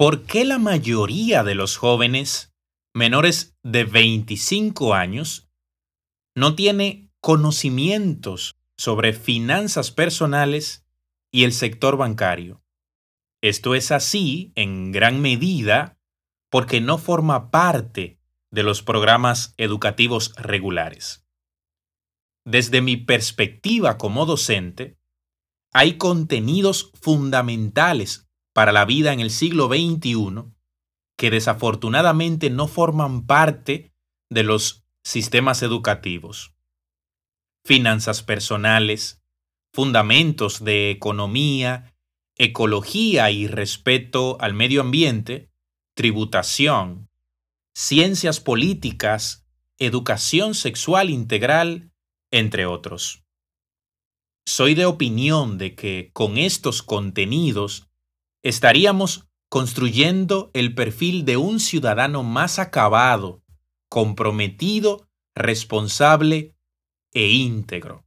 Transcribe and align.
¿Por 0.00 0.24
qué 0.24 0.46
la 0.46 0.58
mayoría 0.58 1.44
de 1.44 1.54
los 1.54 1.76
jóvenes 1.76 2.54
menores 2.94 3.58
de 3.62 3.84
25 3.84 4.94
años 4.94 5.50
no 6.34 6.54
tiene 6.54 7.10
conocimientos 7.20 8.56
sobre 8.78 9.12
finanzas 9.12 9.90
personales 9.90 10.86
y 11.30 11.44
el 11.44 11.52
sector 11.52 11.98
bancario? 11.98 12.64
Esto 13.42 13.74
es 13.74 13.90
así 13.90 14.54
en 14.54 14.90
gran 14.90 15.20
medida 15.20 15.98
porque 16.50 16.80
no 16.80 16.96
forma 16.96 17.50
parte 17.50 18.18
de 18.50 18.62
los 18.62 18.82
programas 18.82 19.52
educativos 19.58 20.34
regulares. 20.36 21.26
Desde 22.46 22.80
mi 22.80 22.96
perspectiva 22.96 23.98
como 23.98 24.24
docente, 24.24 24.98
hay 25.74 25.98
contenidos 25.98 26.90
fundamentales 26.94 28.29
para 28.52 28.72
la 28.72 28.84
vida 28.84 29.12
en 29.12 29.20
el 29.20 29.30
siglo 29.30 29.68
XXI 29.68 30.52
que 31.16 31.30
desafortunadamente 31.30 32.48
no 32.48 32.66
forman 32.66 33.26
parte 33.26 33.92
de 34.30 34.42
los 34.42 34.84
sistemas 35.04 35.62
educativos. 35.62 36.54
Finanzas 37.62 38.22
personales, 38.22 39.20
fundamentos 39.70 40.64
de 40.64 40.90
economía, 40.90 41.94
ecología 42.36 43.30
y 43.30 43.46
respeto 43.46 44.38
al 44.40 44.54
medio 44.54 44.80
ambiente, 44.80 45.50
tributación, 45.94 47.10
ciencias 47.74 48.40
políticas, 48.40 49.46
educación 49.78 50.54
sexual 50.54 51.10
integral, 51.10 51.92
entre 52.30 52.64
otros. 52.64 53.24
Soy 54.46 54.74
de 54.74 54.86
opinión 54.86 55.58
de 55.58 55.74
que 55.74 56.10
con 56.14 56.38
estos 56.38 56.82
contenidos 56.82 57.89
estaríamos 58.42 59.28
construyendo 59.48 60.50
el 60.54 60.74
perfil 60.74 61.24
de 61.24 61.36
un 61.36 61.60
ciudadano 61.60 62.22
más 62.22 62.58
acabado, 62.58 63.42
comprometido, 63.88 65.08
responsable 65.34 66.54
e 67.12 67.28
íntegro. 67.28 68.04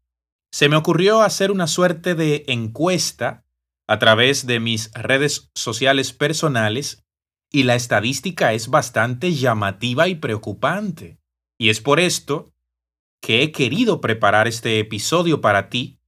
Se 0.52 0.70
me 0.70 0.76
ocurrió 0.76 1.22
hacer 1.22 1.52
una 1.52 1.68
suerte 1.68 2.16
de 2.16 2.46
encuesta 2.48 3.44
a 3.88 4.00
través 4.00 4.46
de 4.46 4.60
mis 4.60 4.92
redes 4.94 5.52
sociales 5.56 6.14
personales 6.14 7.04
y 7.52 7.64
la 7.64 7.76
estadística 7.76 8.54
es 8.54 8.70
bastante 8.70 9.34
llamativa 9.34 10.08
y 10.08 10.16
preocupante. 10.16 11.20
Y 11.58 11.70
es 11.70 11.82
por 11.82 12.00
esto 12.00 12.54
que 13.22 13.44
he 13.44 13.52
querido 13.52 14.02
preparar 14.02 14.48
este 14.48 14.80
episodio 14.80 15.42
para 15.42 15.70
ti 15.70 16.00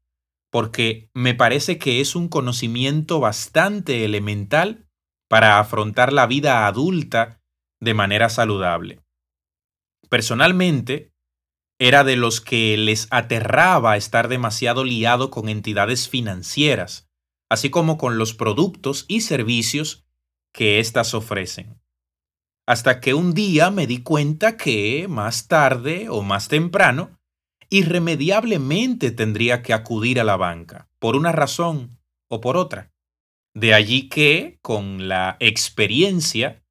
porque 0.56 1.10
me 1.14 1.34
parece 1.34 1.78
que 1.78 2.00
es 2.00 2.16
un 2.16 2.30
conocimiento 2.30 3.20
bastante 3.20 4.06
elemental 4.06 4.88
para 5.28 5.60
afrontar 5.60 6.14
la 6.14 6.28
vida 6.28 6.66
adulta 6.66 7.42
de 7.82 7.94
manera 7.94 8.30
saludable. 8.30 9.02
Personalmente, 10.10 11.12
era 11.78 12.06
de 12.06 12.16
los 12.16 12.40
que 12.40 12.78
les 12.78 13.10
aterraba 13.12 13.98
estar 13.98 14.30
demasiado 14.30 14.86
liado 14.86 15.30
con 15.30 15.50
entidades 15.50 16.08
financieras, 16.08 17.10
así 17.50 17.70
como 17.70 17.98
con 17.98 18.18
los 18.18 18.34
productos 18.34 19.04
y 19.10 19.20
servicios 19.20 20.06
que 20.54 20.80
éstas 20.80 21.14
ofrecen. 21.14 21.82
Hasta 22.66 23.02
que 23.02 23.14
un 23.14 23.34
día 23.34 23.72
me 23.72 23.88
di 23.88 24.04
cuenta 24.04 24.56
que, 24.56 25.08
más 25.10 25.50
tarde 25.50 26.08
o 26.08 26.22
más 26.22 26.48
temprano, 26.48 27.15
irremediablemente 27.70 29.12
tendría 29.12 29.62
que 29.62 29.74
acudir 29.74 30.20
a 30.20 30.24
la 30.24 30.38
banca, 30.38 30.90
por 31.00 31.16
una 31.16 31.32
razón 31.32 32.00
o 32.28 32.42
por 32.42 32.58
otra. 32.58 32.92
De 33.54 33.74
allí 33.74 34.10
que, 34.10 34.60
con 34.62 35.08
la 35.08 35.38
experiencia, 35.40 36.64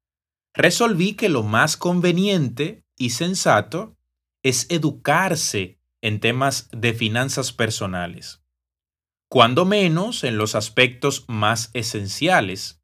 resolví 0.53 1.13
que 1.13 1.29
lo 1.29 1.43
más 1.43 1.77
conveniente 1.77 2.83
y 2.97 3.09
sensato 3.11 3.97
es 4.43 4.67
educarse 4.69 5.79
en 6.01 6.19
temas 6.19 6.69
de 6.71 6.93
finanzas 6.93 7.51
personales, 7.51 8.43
cuando 9.27 9.65
menos 9.65 10.23
en 10.23 10.37
los 10.37 10.53
aspectos 10.53 11.25
más 11.27 11.71
esenciales. 11.73 12.81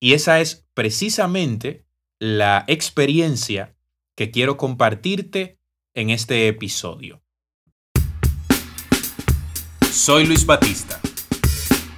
Y 0.00 0.14
esa 0.14 0.40
es 0.40 0.66
precisamente 0.72 1.86
la 2.18 2.64
experiencia 2.66 3.76
que 4.16 4.30
quiero 4.30 4.56
compartirte 4.56 5.60
en 5.94 6.10
este 6.10 6.48
episodio. 6.48 7.22
Soy 9.92 10.26
Luis 10.26 10.44
Batista 10.44 11.00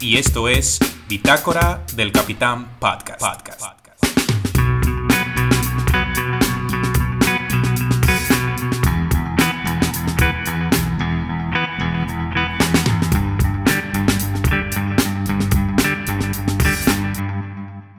y 0.00 0.18
esto 0.18 0.48
es 0.48 0.78
Bitácora 1.08 1.82
del 1.94 2.12
Capitán 2.12 2.78
Podcast. 2.78 3.22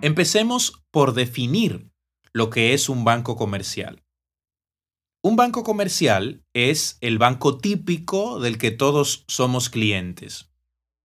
Empecemos 0.02 0.84
por 0.92 1.16
definir 1.16 1.90
lo 2.34 2.52
que 2.52 2.74
es 2.74 2.88
un 2.88 3.04
banco 3.04 3.36
comercial. 3.36 4.07
Un 5.28 5.36
banco 5.36 5.66
comercial 5.66 6.42
es 6.54 6.98
el 7.02 7.18
banco 7.18 7.58
típico 7.58 8.40
del 8.40 8.58
que 8.58 8.72
todos 8.72 9.26
somos 9.28 9.70
clientes, 9.70 10.50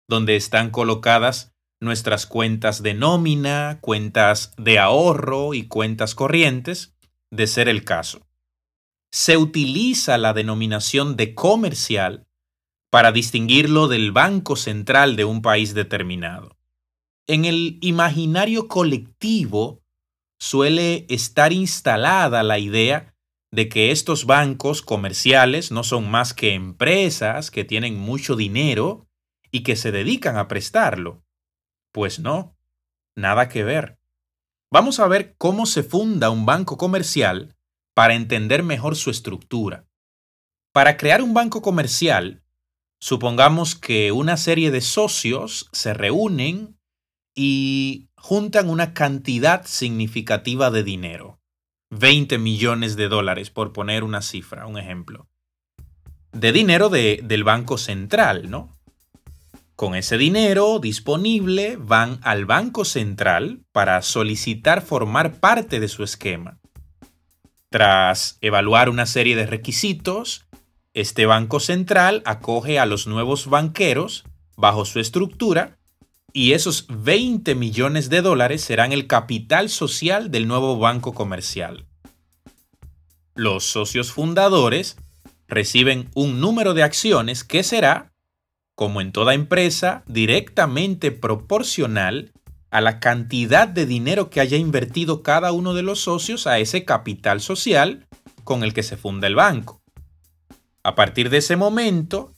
donde 0.08 0.36
están 0.36 0.70
colocadas 0.70 1.52
nuestras 1.80 2.24
cuentas 2.24 2.80
de 2.84 2.94
nómina, 2.94 3.78
cuentas 3.80 4.52
de 4.56 4.78
ahorro 4.78 5.52
y 5.52 5.66
cuentas 5.66 6.14
corrientes, 6.14 6.94
de 7.32 7.48
ser 7.48 7.68
el 7.68 7.82
caso. 7.82 8.24
Se 9.10 9.36
utiliza 9.36 10.16
la 10.16 10.32
denominación 10.32 11.16
de 11.16 11.34
comercial 11.34 12.24
para 12.92 13.10
distinguirlo 13.10 13.88
del 13.88 14.12
banco 14.12 14.54
central 14.54 15.16
de 15.16 15.24
un 15.24 15.42
país 15.42 15.74
determinado. 15.74 16.56
En 17.26 17.46
el 17.46 17.78
imaginario 17.80 18.68
colectivo 18.68 19.82
suele 20.38 21.04
estar 21.08 21.52
instalada 21.52 22.44
la 22.44 22.60
idea 22.60 23.13
de 23.54 23.68
que 23.68 23.92
estos 23.92 24.26
bancos 24.26 24.82
comerciales 24.82 25.70
no 25.70 25.84
son 25.84 26.10
más 26.10 26.34
que 26.34 26.54
empresas 26.54 27.52
que 27.52 27.62
tienen 27.62 27.96
mucho 27.96 28.34
dinero 28.34 29.06
y 29.52 29.62
que 29.62 29.76
se 29.76 29.92
dedican 29.92 30.36
a 30.36 30.48
prestarlo. 30.48 31.22
Pues 31.92 32.18
no, 32.18 32.56
nada 33.14 33.48
que 33.48 33.62
ver. 33.62 34.00
Vamos 34.72 34.98
a 34.98 35.06
ver 35.06 35.36
cómo 35.38 35.66
se 35.66 35.84
funda 35.84 36.30
un 36.30 36.46
banco 36.46 36.76
comercial 36.76 37.54
para 37.94 38.14
entender 38.14 38.64
mejor 38.64 38.96
su 38.96 39.10
estructura. 39.10 39.86
Para 40.72 40.96
crear 40.96 41.22
un 41.22 41.32
banco 41.32 41.62
comercial, 41.62 42.42
supongamos 42.98 43.76
que 43.76 44.10
una 44.10 44.36
serie 44.36 44.72
de 44.72 44.80
socios 44.80 45.68
se 45.70 45.94
reúnen 45.94 46.76
y 47.36 48.08
juntan 48.16 48.68
una 48.68 48.94
cantidad 48.94 49.64
significativa 49.64 50.72
de 50.72 50.82
dinero. 50.82 51.43
20 51.98 52.38
millones 52.38 52.96
de 52.96 53.08
dólares, 53.08 53.50
por 53.50 53.72
poner 53.72 54.04
una 54.04 54.22
cifra, 54.22 54.66
un 54.66 54.78
ejemplo, 54.78 55.28
de 56.32 56.52
dinero 56.52 56.88
del 56.88 57.44
Banco 57.44 57.78
Central, 57.78 58.50
¿no? 58.50 58.76
Con 59.76 59.94
ese 59.94 60.18
dinero 60.18 60.78
disponible 60.78 61.76
van 61.76 62.20
al 62.22 62.44
Banco 62.44 62.84
Central 62.84 63.60
para 63.72 64.00
solicitar 64.02 64.82
formar 64.82 65.40
parte 65.40 65.80
de 65.80 65.88
su 65.88 66.04
esquema. 66.04 66.58
Tras 67.70 68.38
evaluar 68.40 68.88
una 68.88 69.06
serie 69.06 69.34
de 69.34 69.46
requisitos, 69.46 70.46
este 70.92 71.26
Banco 71.26 71.58
Central 71.58 72.22
acoge 72.24 72.78
a 72.78 72.86
los 72.86 73.08
nuevos 73.08 73.48
banqueros 73.48 74.24
bajo 74.56 74.84
su 74.84 75.00
estructura 75.00 75.76
y 76.32 76.52
esos 76.52 76.86
20 76.88 77.54
millones 77.54 78.10
de 78.10 78.22
dólares 78.22 78.62
serán 78.62 78.92
el 78.92 79.06
capital 79.06 79.68
social 79.70 80.30
del 80.30 80.46
nuevo 80.46 80.78
banco 80.78 81.14
comercial. 81.14 81.86
Los 83.34 83.64
socios 83.64 84.12
fundadores 84.12 84.96
reciben 85.48 86.08
un 86.14 86.40
número 86.40 86.72
de 86.72 86.84
acciones 86.84 87.42
que 87.42 87.64
será, 87.64 88.12
como 88.76 89.00
en 89.00 89.10
toda 89.10 89.34
empresa, 89.34 90.04
directamente 90.06 91.10
proporcional 91.10 92.32
a 92.70 92.80
la 92.80 93.00
cantidad 93.00 93.66
de 93.66 93.86
dinero 93.86 94.30
que 94.30 94.40
haya 94.40 94.56
invertido 94.56 95.22
cada 95.22 95.52
uno 95.52 95.74
de 95.74 95.82
los 95.82 96.00
socios 96.00 96.46
a 96.46 96.58
ese 96.58 96.84
capital 96.84 97.40
social 97.40 98.06
con 98.44 98.62
el 98.62 98.72
que 98.72 98.82
se 98.82 98.96
funda 98.96 99.26
el 99.26 99.34
banco. 99.34 99.80
A 100.84 100.94
partir 100.94 101.30
de 101.30 101.38
ese 101.38 101.56
momento, 101.56 102.32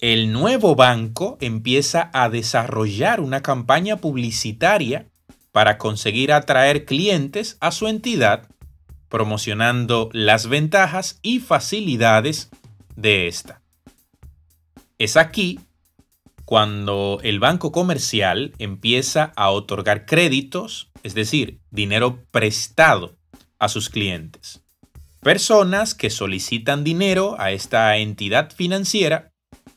el 0.00 0.32
nuevo 0.32 0.76
banco 0.76 1.38
empieza 1.40 2.10
a 2.12 2.28
desarrollar 2.28 3.20
una 3.20 3.42
campaña 3.42 3.96
publicitaria 3.96 5.08
para 5.50 5.78
conseguir 5.78 6.32
atraer 6.32 6.84
clientes 6.84 7.56
a 7.60 7.72
su 7.72 7.88
entidad, 7.88 8.48
promocionando 9.08 10.08
las 10.12 10.48
ventajas 10.48 11.18
y 11.22 11.40
facilidades 11.40 12.50
de 12.94 13.28
esta. 13.28 13.62
Es 14.98 15.16
aquí 15.16 15.60
cuando 16.44 17.18
el 17.22 17.40
banco 17.40 17.72
comercial 17.72 18.52
empieza 18.58 19.32
a 19.36 19.50
otorgar 19.50 20.06
créditos, 20.06 20.90
es 21.02 21.14
decir, 21.14 21.60
dinero 21.70 22.24
prestado 22.30 23.16
a 23.58 23.68
sus 23.68 23.90
clientes. 23.90 24.62
Personas 25.20 25.94
que 25.94 26.08
solicitan 26.08 26.84
dinero 26.84 27.34
a 27.40 27.50
esta 27.50 27.96
entidad 27.96 28.52
financiera 28.52 29.32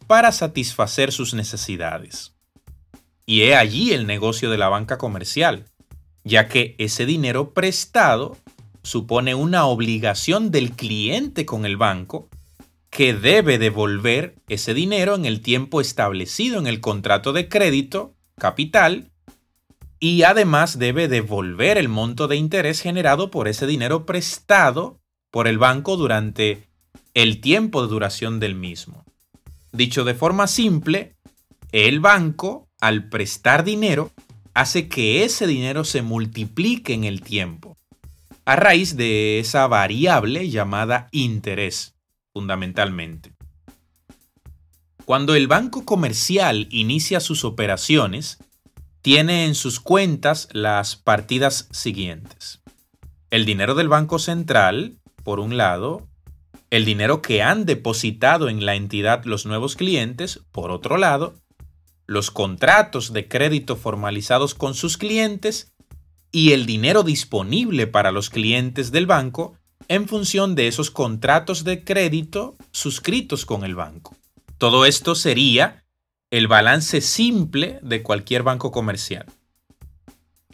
para 0.05 0.31
satisfacer 0.31 1.11
sus 1.11 1.33
necesidades. 1.33 2.35
Y 3.25 3.41
he 3.41 3.55
allí 3.55 3.91
el 3.91 4.05
negocio 4.05 4.49
de 4.49 4.57
la 4.57 4.69
banca 4.69 4.97
comercial, 4.97 5.65
ya 6.23 6.47
que 6.47 6.75
ese 6.77 7.05
dinero 7.05 7.53
prestado 7.53 8.37
supone 8.83 9.35
una 9.35 9.65
obligación 9.65 10.51
del 10.51 10.71
cliente 10.71 11.45
con 11.45 11.65
el 11.65 11.77
banco 11.77 12.29
que 12.89 13.13
debe 13.13 13.59
devolver 13.59 14.35
ese 14.47 14.73
dinero 14.73 15.15
en 15.15 15.25
el 15.25 15.41
tiempo 15.41 15.81
establecido 15.81 16.59
en 16.59 16.67
el 16.67 16.81
contrato 16.81 17.33
de 17.33 17.47
crédito, 17.47 18.15
capital, 18.37 19.11
y 19.99 20.23
además 20.23 20.79
debe 20.79 21.07
devolver 21.07 21.77
el 21.77 21.89
monto 21.89 22.27
de 22.27 22.37
interés 22.37 22.81
generado 22.81 23.31
por 23.31 23.47
ese 23.47 23.67
dinero 23.67 24.05
prestado 24.05 24.99
por 25.29 25.47
el 25.47 25.57
banco 25.57 25.97
durante 25.97 26.69
el 27.13 27.41
tiempo 27.41 27.81
de 27.81 27.89
duración 27.89 28.39
del 28.39 28.55
mismo. 28.55 29.03
Dicho 29.71 30.05
de 30.05 30.15
forma 30.15 30.47
simple, 30.47 31.15
el 31.71 31.99
banco, 31.99 32.67
al 32.79 33.09
prestar 33.09 33.63
dinero, 33.63 34.11
hace 34.53 34.87
que 34.87 35.23
ese 35.23 35.45
dinero 35.45 35.83
se 35.83 36.01
multiplique 36.01 36.93
en 36.93 37.03
el 37.03 37.21
tiempo, 37.21 37.77
a 38.49 38.55
raíz 38.55 38.97
de 38.97 39.37
esa 39.37 39.67
variable 39.67 40.49
llamada 40.49 41.07
interés, 41.11 41.93
fundamentalmente. 42.33 43.35
Cuando 45.05 45.35
el 45.35 45.47
banco 45.47 45.85
comercial 45.85 46.67
inicia 46.71 47.19
sus 47.19 47.45
operaciones, 47.45 48.39
tiene 49.03 49.45
en 49.45 49.53
sus 49.53 49.79
cuentas 49.79 50.49
las 50.51 50.95
partidas 50.95 51.67
siguientes. 51.69 52.63
El 53.29 53.45
dinero 53.45 53.75
del 53.75 53.87
Banco 53.87 54.17
Central, 54.17 54.97
por 55.23 55.39
un 55.39 55.55
lado, 55.55 56.07
el 56.71 56.85
dinero 56.85 57.21
que 57.21 57.43
han 57.43 57.67
depositado 57.67 58.49
en 58.49 58.65
la 58.65 58.73
entidad 58.73 59.25
los 59.25 59.45
nuevos 59.45 59.75
clientes, 59.75 60.39
por 60.51 60.71
otro 60.71 60.97
lado, 60.97 61.35
los 62.07 62.31
contratos 62.31 63.13
de 63.13 63.27
crédito 63.27 63.75
formalizados 63.75 64.55
con 64.55 64.73
sus 64.73 64.97
clientes 64.97 65.71
y 66.31 66.51
el 66.51 66.65
dinero 66.65 67.03
disponible 67.03 67.87
para 67.87 68.11
los 68.11 68.29
clientes 68.29 68.91
del 68.91 69.05
banco 69.05 69.57
en 69.87 70.07
función 70.07 70.55
de 70.55 70.67
esos 70.67 70.91
contratos 70.91 71.63
de 71.63 71.83
crédito 71.83 72.55
suscritos 72.71 73.45
con 73.45 73.63
el 73.63 73.75
banco. 73.75 74.15
Todo 74.57 74.85
esto 74.85 75.15
sería 75.15 75.85
el 76.31 76.47
balance 76.47 77.01
simple 77.01 77.79
de 77.81 78.03
cualquier 78.03 78.43
banco 78.43 78.71
comercial. 78.71 79.25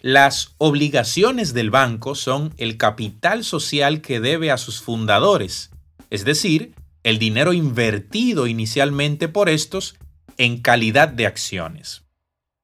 Las 0.01 0.54
obligaciones 0.57 1.54
del 1.54 1.72
banco 1.72 2.16
son 2.16 2.54
el 2.57 2.77
capital 2.77 3.44
social 3.44 4.01
que 4.01 4.19
debe 4.19 4.51
a 4.51 4.57
sus 4.57 4.81
fundadores 4.81 5.72
es 6.16 6.24
decir, 6.24 6.74
el 7.04 7.19
dinero 7.19 7.51
invertido 7.51 8.48
inicialmente 8.48 9.27
por 9.27 9.50
estos 9.50 9.95
en 10.38 10.62
calidad 10.62 11.10
de 11.10 11.25
acciones. 11.25 12.05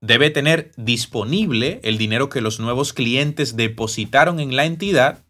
Debe 0.02 0.32
tener 0.32 0.72
disponible 0.78 1.80
el 1.84 2.00
dinero 2.00 2.28
que 2.28 2.42
los 2.42 2.60
nuevos 2.60 2.92
clientes 2.92 3.56
depositaron 3.56 4.40
en 4.40 4.56
la 4.56 4.66
entidad 4.66 5.24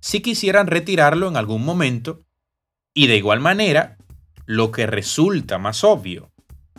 si 0.00 0.20
quisieran 0.20 0.68
retirarlo 0.68 1.28
en 1.28 1.36
algún 1.36 1.64
momento 1.64 2.22
y 2.94 3.08
de 3.08 3.16
igual 3.18 3.40
manera, 3.40 3.98
lo 4.46 4.70
que 4.70 4.86
resulta 4.86 5.58
más 5.58 5.84
obvio, 5.84 6.30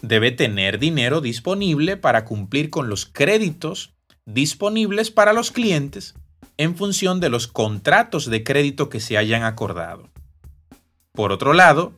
debe 0.02 0.32
tener 0.32 0.80
dinero 0.80 1.22
disponible 1.22 1.96
para 1.96 2.26
cumplir 2.26 2.72
con 2.72 2.90
los 2.90 3.06
créditos 3.06 3.94
disponibles 4.26 5.12
para 5.12 5.32
los 5.32 5.52
clientes 5.52 6.16
en 6.58 6.76
función 6.76 7.20
de 7.20 7.30
los 7.30 7.48
contratos 7.48 8.26
de 8.26 8.44
crédito 8.44 8.90
que 8.90 9.00
se 9.00 9.16
hayan 9.16 9.44
acordado. 9.44 10.10
Por 11.12 11.32
otro 11.32 11.54
lado, 11.54 11.94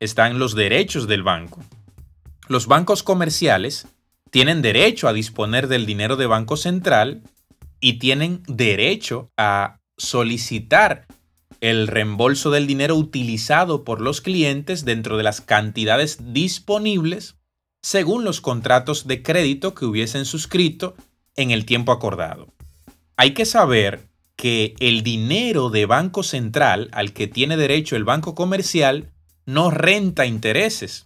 están 0.00 0.40
los 0.40 0.56
derechos 0.56 1.06
del 1.06 1.22
banco. 1.22 1.62
Los 2.48 2.66
bancos 2.66 3.04
comerciales 3.04 3.86
tienen 4.30 4.62
derecho 4.62 5.08
a 5.08 5.12
disponer 5.12 5.68
del 5.68 5.86
dinero 5.86 6.16
de 6.16 6.26
Banco 6.26 6.56
Central 6.56 7.22
y 7.80 7.94
tienen 7.94 8.42
derecho 8.46 9.30
a 9.36 9.80
solicitar 9.96 11.06
el 11.60 11.88
reembolso 11.88 12.50
del 12.50 12.66
dinero 12.66 12.96
utilizado 12.96 13.84
por 13.84 14.00
los 14.00 14.20
clientes 14.20 14.84
dentro 14.84 15.16
de 15.16 15.24
las 15.24 15.40
cantidades 15.40 16.32
disponibles 16.32 17.36
según 17.82 18.24
los 18.24 18.40
contratos 18.40 19.06
de 19.06 19.22
crédito 19.22 19.74
que 19.74 19.84
hubiesen 19.84 20.24
suscrito 20.24 20.94
en 21.36 21.50
el 21.50 21.64
tiempo 21.64 21.92
acordado. 21.92 22.48
Hay 23.16 23.32
que 23.32 23.44
saber 23.44 24.08
que 24.36 24.74
el 24.80 25.02
dinero 25.02 25.70
de 25.70 25.86
Banco 25.86 26.22
Central 26.22 26.88
al 26.92 27.12
que 27.12 27.26
tiene 27.26 27.56
derecho 27.56 27.96
el 27.96 28.04
banco 28.04 28.34
comercial 28.34 29.10
no 29.44 29.70
renta 29.70 30.24
intereses, 30.24 31.04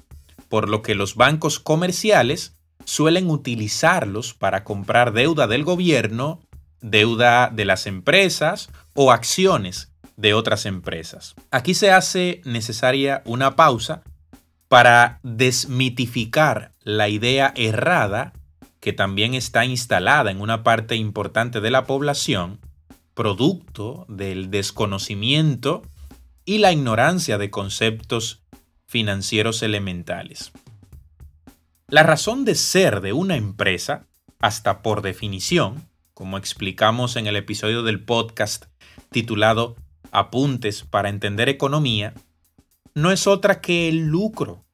por 0.49 0.69
lo 0.69 0.83
que 0.83 0.95
los 0.95 1.17
bancos 1.17 1.59
comerciales 1.59 2.54
suelen 2.85 3.31
utilizarlos 3.31 4.35
para 4.35 4.65
comprar 4.65 5.13
deuda 5.13 5.47
del 5.47 5.65
gobierno, 5.65 6.41
deuda 6.81 7.51
de 7.51 7.65
las 7.65 7.87
empresas 7.87 8.71
o 8.95 9.13
acciones 9.13 9.93
de 10.17 10.35
otras 10.35 10.67
empresas. 10.67 11.35
Aquí 11.51 11.75
se 11.75 11.91
hace 11.91 12.41
necesaria 12.45 13.23
una 13.25 13.57
pausa 13.57 14.03
para 14.69 15.21
desmitificar 15.23 16.73
la 16.83 17.09
idea 17.09 17.53
errada 17.57 18.33
que 18.81 18.93
también 18.93 19.35
está 19.35 19.65
instalada 19.65 20.31
en 20.31 20.41
una 20.41 20.63
parte 20.63 20.95
importante 20.95 21.61
de 21.61 21.71
la 21.71 21.85
población 21.85 22.61
producto 23.15 24.05
del 24.09 24.51
desconocimiento 24.51 25.83
y 26.45 26.59
la 26.59 26.73
ignorancia 26.73 27.39
de 27.39 27.51
conceptos 27.51 28.43
financieros 28.87 29.63
elementales. 29.63 30.53
La 31.95 32.03
razón 32.03 32.45
de 32.45 32.57
ser 32.57 33.03
de 33.03 33.13
una 33.13 33.37
empresa, 33.37 34.09
hasta 34.41 34.83
por 34.83 35.01
definición, 35.01 35.89
como 36.13 36.39
explicamos 36.39 37.15
en 37.15 37.29
el 37.29 37.37
episodio 37.37 37.85
del 37.85 38.03
podcast 38.03 38.65
titulado 39.13 39.77
Apuntes 40.11 40.83
para 40.83 41.09
entender 41.09 41.49
economía, 41.49 42.13
no 42.95 43.13
es 43.13 43.29
otra 43.29 43.61
que 43.61 43.89
el 43.89 44.07
lucro. 44.07 44.65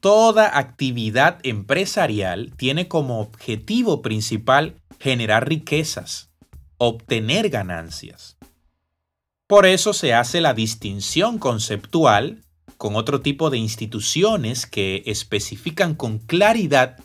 Toda 0.00 0.58
actividad 0.58 1.38
empresarial 1.44 2.52
tiene 2.58 2.88
como 2.88 3.18
objetivo 3.18 4.02
principal 4.02 4.76
generar 5.00 5.48
riquezas, 5.48 6.30
obtener 6.76 7.48
ganancias. 7.48 8.36
Por 9.46 9.64
eso 9.64 9.94
se 9.94 10.12
hace 10.12 10.42
la 10.42 10.52
distinción 10.52 11.38
conceptual 11.38 12.42
con 12.82 12.96
otro 12.96 13.20
tipo 13.20 13.48
de 13.48 13.58
instituciones 13.58 14.66
que 14.66 15.04
especifican 15.06 15.94
con 15.94 16.18
claridad 16.18 16.98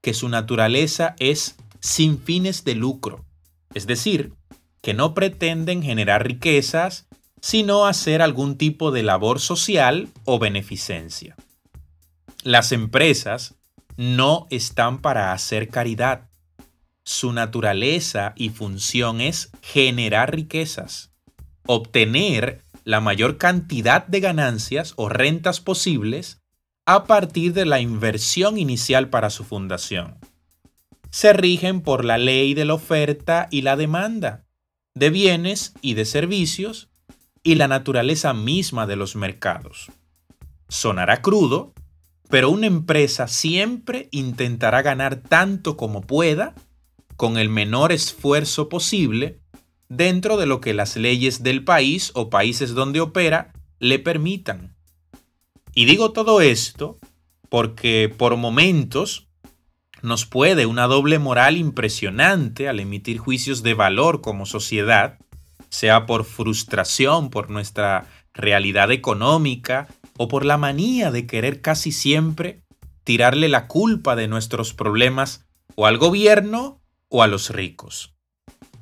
que 0.00 0.14
su 0.14 0.30
naturaleza 0.30 1.16
es 1.18 1.56
sin 1.80 2.18
fines 2.18 2.64
de 2.64 2.74
lucro, 2.74 3.26
es 3.74 3.86
decir, 3.86 4.32
que 4.80 4.94
no 4.94 5.12
pretenden 5.12 5.82
generar 5.82 6.26
riquezas, 6.26 7.08
sino 7.42 7.84
hacer 7.84 8.22
algún 8.22 8.56
tipo 8.56 8.90
de 8.90 9.02
labor 9.02 9.38
social 9.38 10.08
o 10.24 10.38
beneficencia. 10.38 11.36
Las 12.42 12.72
empresas 12.72 13.54
no 13.98 14.46
están 14.48 15.02
para 15.02 15.34
hacer 15.34 15.68
caridad, 15.68 16.30
su 17.04 17.34
naturaleza 17.34 18.32
y 18.34 18.48
función 18.48 19.20
es 19.20 19.50
generar 19.60 20.34
riquezas, 20.34 21.10
obtener 21.66 22.64
la 22.88 23.02
mayor 23.02 23.36
cantidad 23.36 24.06
de 24.06 24.18
ganancias 24.18 24.94
o 24.96 25.10
rentas 25.10 25.60
posibles 25.60 26.40
a 26.86 27.04
partir 27.04 27.52
de 27.52 27.66
la 27.66 27.80
inversión 27.80 28.56
inicial 28.56 29.10
para 29.10 29.28
su 29.28 29.44
fundación. 29.44 30.16
Se 31.10 31.34
rigen 31.34 31.82
por 31.82 32.02
la 32.02 32.16
ley 32.16 32.54
de 32.54 32.64
la 32.64 32.72
oferta 32.72 33.46
y 33.50 33.60
la 33.60 33.76
demanda, 33.76 34.46
de 34.94 35.10
bienes 35.10 35.74
y 35.82 35.92
de 35.92 36.06
servicios, 36.06 36.88
y 37.42 37.56
la 37.56 37.68
naturaleza 37.68 38.32
misma 38.32 38.86
de 38.86 38.96
los 38.96 39.16
mercados. 39.16 39.92
Sonará 40.70 41.20
crudo, 41.20 41.74
pero 42.30 42.48
una 42.48 42.68
empresa 42.68 43.28
siempre 43.28 44.08
intentará 44.12 44.80
ganar 44.80 45.16
tanto 45.16 45.76
como 45.76 46.00
pueda 46.00 46.54
con 47.16 47.36
el 47.36 47.50
menor 47.50 47.92
esfuerzo 47.92 48.70
posible 48.70 49.42
dentro 49.88 50.36
de 50.36 50.46
lo 50.46 50.60
que 50.60 50.74
las 50.74 50.96
leyes 50.96 51.42
del 51.42 51.64
país 51.64 52.10
o 52.14 52.30
países 52.30 52.74
donde 52.74 53.00
opera 53.00 53.52
le 53.78 53.98
permitan. 53.98 54.74
Y 55.74 55.84
digo 55.84 56.12
todo 56.12 56.40
esto 56.40 56.98
porque 57.48 58.12
por 58.14 58.36
momentos 58.36 59.28
nos 60.02 60.26
puede 60.26 60.66
una 60.66 60.86
doble 60.86 61.18
moral 61.18 61.56
impresionante 61.56 62.68
al 62.68 62.80
emitir 62.80 63.18
juicios 63.18 63.62
de 63.62 63.74
valor 63.74 64.20
como 64.20 64.46
sociedad, 64.46 65.18
sea 65.70 66.06
por 66.06 66.24
frustración 66.24 67.30
por 67.30 67.50
nuestra 67.50 68.06
realidad 68.32 68.92
económica 68.92 69.88
o 70.16 70.28
por 70.28 70.44
la 70.44 70.56
manía 70.56 71.10
de 71.10 71.26
querer 71.26 71.60
casi 71.60 71.92
siempre 71.92 72.62
tirarle 73.04 73.48
la 73.48 73.66
culpa 73.66 74.16
de 74.16 74.28
nuestros 74.28 74.74
problemas 74.74 75.46
o 75.74 75.86
al 75.86 75.98
gobierno 75.98 76.80
o 77.08 77.22
a 77.22 77.26
los 77.26 77.50
ricos. 77.50 78.17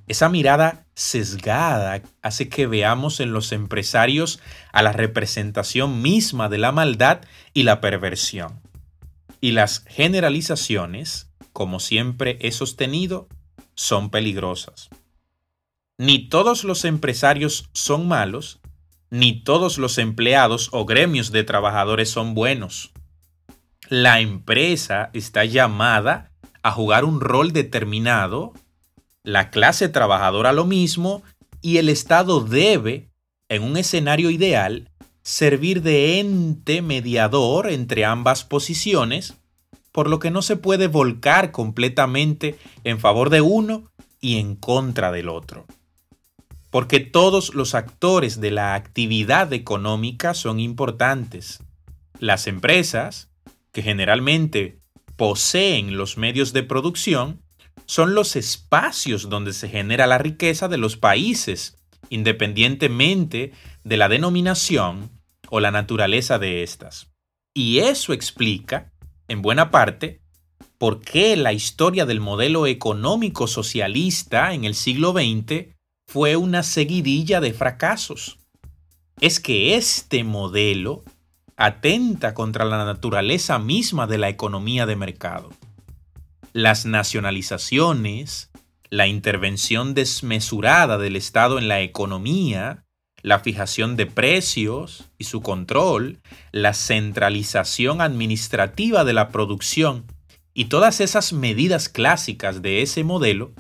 Esa 0.06 0.28
mirada 0.28 0.86
sesgada 0.94 2.02
hace 2.22 2.48
que 2.48 2.66
veamos 2.66 3.20
en 3.20 3.32
los 3.32 3.52
empresarios 3.52 4.40
a 4.72 4.82
la 4.82 4.92
representación 4.92 6.00
misma 6.00 6.48
de 6.48 6.58
la 6.58 6.72
maldad 6.72 7.22
y 7.52 7.64
la 7.64 7.80
perversión. 7.80 8.60
Y 9.40 9.52
las 9.52 9.84
generalizaciones, 9.86 11.30
como 11.52 11.80
siempre 11.80 12.38
he 12.40 12.52
sostenido, 12.52 13.28
son 13.74 14.10
peligrosas. 14.10 14.88
Ni 15.98 16.28
todos 16.28 16.64
los 16.64 16.84
empresarios 16.84 17.68
son 17.72 18.06
malos, 18.06 18.60
ni 19.10 19.42
todos 19.42 19.78
los 19.78 19.98
empleados 19.98 20.68
o 20.72 20.84
gremios 20.84 21.32
de 21.32 21.42
trabajadores 21.42 22.10
son 22.10 22.34
buenos. 22.34 22.92
La 23.88 24.20
empresa 24.20 25.10
está 25.12 25.44
llamada 25.44 26.32
a 26.62 26.72
jugar 26.72 27.04
un 27.04 27.20
rol 27.20 27.52
determinado, 27.52 28.52
la 29.26 29.50
clase 29.50 29.90
trabajadora 29.90 30.54
lo 30.54 30.64
mismo, 30.64 31.22
y 31.60 31.76
el 31.76 31.90
Estado 31.90 32.40
debe, 32.40 33.10
en 33.50 33.62
un 33.62 33.76
escenario 33.76 34.30
ideal, 34.30 34.90
servir 35.22 35.82
de 35.82 36.20
ente 36.20 36.80
mediador 36.80 37.68
entre 37.68 38.06
ambas 38.06 38.44
posiciones, 38.44 39.34
por 39.92 40.08
lo 40.08 40.18
que 40.18 40.30
no 40.30 40.40
se 40.40 40.56
puede 40.56 40.86
volcar 40.86 41.50
completamente 41.50 42.56
en 42.84 42.98
favor 42.98 43.28
de 43.28 43.42
uno 43.42 43.90
y 44.20 44.38
en 44.38 44.56
contra 44.56 45.12
del 45.12 45.28
otro 45.28 45.66
porque 46.76 47.00
todos 47.00 47.54
los 47.54 47.74
actores 47.74 48.38
de 48.38 48.50
la 48.50 48.74
actividad 48.74 49.50
económica 49.54 50.34
son 50.34 50.60
importantes. 50.60 51.62
Las 52.18 52.46
empresas, 52.46 53.30
que 53.72 53.80
generalmente 53.80 54.78
poseen 55.16 55.96
los 55.96 56.18
medios 56.18 56.52
de 56.52 56.64
producción, 56.64 57.40
son 57.84 58.14
los 58.14 58.34
espacios 58.36 59.28
donde 59.28 59.52
se 59.52 59.68
genera 59.68 60.06
la 60.06 60.18
riqueza 60.18 60.68
de 60.68 60.78
los 60.78 60.96
países, 60.96 61.76
independientemente 62.08 63.52
de 63.84 63.96
la 63.96 64.08
denominación 64.08 65.10
o 65.50 65.60
la 65.60 65.70
naturaleza 65.70 66.38
de 66.38 66.62
estas. 66.62 67.10
Y 67.54 67.78
eso 67.78 68.12
explica, 68.12 68.92
en 69.28 69.42
buena 69.42 69.70
parte, 69.70 70.20
por 70.78 71.00
qué 71.00 71.36
la 71.36 71.52
historia 71.52 72.06
del 72.06 72.20
modelo 72.20 72.66
económico 72.66 73.46
socialista 73.46 74.52
en 74.52 74.64
el 74.64 74.74
siglo 74.74 75.12
XX 75.12 75.74
fue 76.06 76.36
una 76.36 76.62
seguidilla 76.62 77.40
de 77.40 77.52
fracasos. 77.52 78.38
Es 79.20 79.40
que 79.40 79.76
este 79.76 80.24
modelo 80.24 81.02
atenta 81.56 82.34
contra 82.34 82.64
la 82.64 82.84
naturaleza 82.84 83.58
misma 83.58 84.06
de 84.06 84.18
la 84.18 84.28
economía 84.28 84.84
de 84.84 84.96
mercado. 84.96 85.50
Las 86.56 86.86
nacionalizaciones, 86.86 88.50
la 88.88 89.06
intervención 89.06 89.92
desmesurada 89.92 90.96
del 90.96 91.14
Estado 91.14 91.58
en 91.58 91.68
la 91.68 91.82
economía, 91.82 92.86
la 93.20 93.40
fijación 93.40 93.94
de 93.96 94.06
precios 94.06 95.04
y 95.18 95.24
su 95.24 95.42
control, 95.42 96.18
la 96.52 96.72
centralización 96.72 98.00
administrativa 98.00 99.04
de 99.04 99.12
la 99.12 99.28
producción 99.28 100.06
y 100.54 100.64
todas 100.64 101.02
esas 101.02 101.34
medidas 101.34 101.90
clásicas 101.90 102.62
de 102.62 102.80
ese 102.80 103.04
modelo 103.04 103.52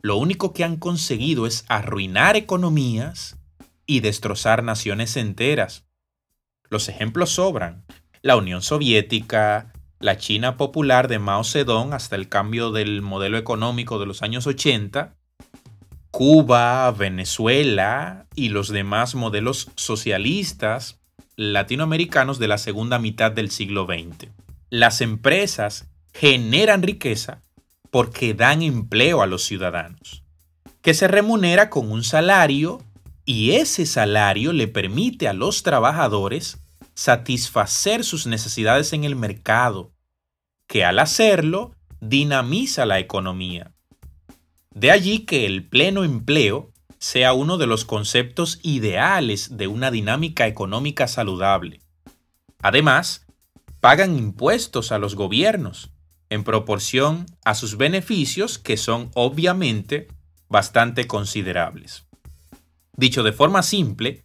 lo 0.00 0.16
único 0.16 0.52
que 0.52 0.62
han 0.62 0.76
conseguido 0.76 1.48
es 1.48 1.64
arruinar 1.66 2.36
economías 2.36 3.38
y 3.86 3.98
destrozar 3.98 4.62
naciones 4.62 5.16
enteras. 5.16 5.84
Los 6.68 6.88
ejemplos 6.88 7.30
sobran. 7.30 7.84
La 8.22 8.36
Unión 8.36 8.62
Soviética, 8.62 9.69
la 10.00 10.16
China 10.16 10.56
popular 10.56 11.08
de 11.08 11.18
Mao 11.18 11.44
Zedong 11.44 11.92
hasta 11.92 12.16
el 12.16 12.28
cambio 12.28 12.72
del 12.72 13.02
modelo 13.02 13.36
económico 13.36 13.98
de 13.98 14.06
los 14.06 14.22
años 14.22 14.46
80, 14.46 15.14
Cuba, 16.10 16.90
Venezuela 16.90 18.26
y 18.34 18.48
los 18.48 18.70
demás 18.70 19.14
modelos 19.14 19.70
socialistas 19.76 20.98
latinoamericanos 21.36 22.38
de 22.38 22.48
la 22.48 22.58
segunda 22.58 22.98
mitad 22.98 23.30
del 23.30 23.50
siglo 23.50 23.86
XX. 23.86 24.30
Las 24.70 25.02
empresas 25.02 25.90
generan 26.14 26.82
riqueza 26.82 27.42
porque 27.90 28.32
dan 28.32 28.62
empleo 28.62 29.20
a 29.20 29.26
los 29.26 29.42
ciudadanos, 29.44 30.24
que 30.80 30.94
se 30.94 31.08
remunera 31.08 31.68
con 31.68 31.92
un 31.92 32.04
salario 32.04 32.82
y 33.26 33.52
ese 33.52 33.84
salario 33.84 34.54
le 34.54 34.66
permite 34.66 35.28
a 35.28 35.34
los 35.34 35.62
trabajadores 35.62 36.58
satisfacer 36.94 38.04
sus 38.04 38.26
necesidades 38.26 38.92
en 38.92 39.04
el 39.04 39.16
mercado, 39.16 39.92
que 40.66 40.84
al 40.84 40.98
hacerlo 40.98 41.74
dinamiza 42.00 42.86
la 42.86 42.98
economía. 42.98 43.72
De 44.72 44.90
allí 44.90 45.20
que 45.20 45.46
el 45.46 45.64
pleno 45.64 46.04
empleo 46.04 46.72
sea 46.98 47.32
uno 47.32 47.58
de 47.58 47.66
los 47.66 47.84
conceptos 47.84 48.60
ideales 48.62 49.56
de 49.56 49.66
una 49.66 49.90
dinámica 49.90 50.46
económica 50.46 51.08
saludable. 51.08 51.80
Además, 52.60 53.26
pagan 53.80 54.16
impuestos 54.16 54.92
a 54.92 54.98
los 54.98 55.14
gobiernos, 55.14 55.90
en 56.28 56.44
proporción 56.44 57.26
a 57.44 57.54
sus 57.54 57.76
beneficios 57.76 58.58
que 58.58 58.76
son 58.76 59.10
obviamente 59.14 60.08
bastante 60.48 61.06
considerables. 61.06 62.04
Dicho 62.96 63.22
de 63.22 63.32
forma 63.32 63.62
simple, 63.62 64.24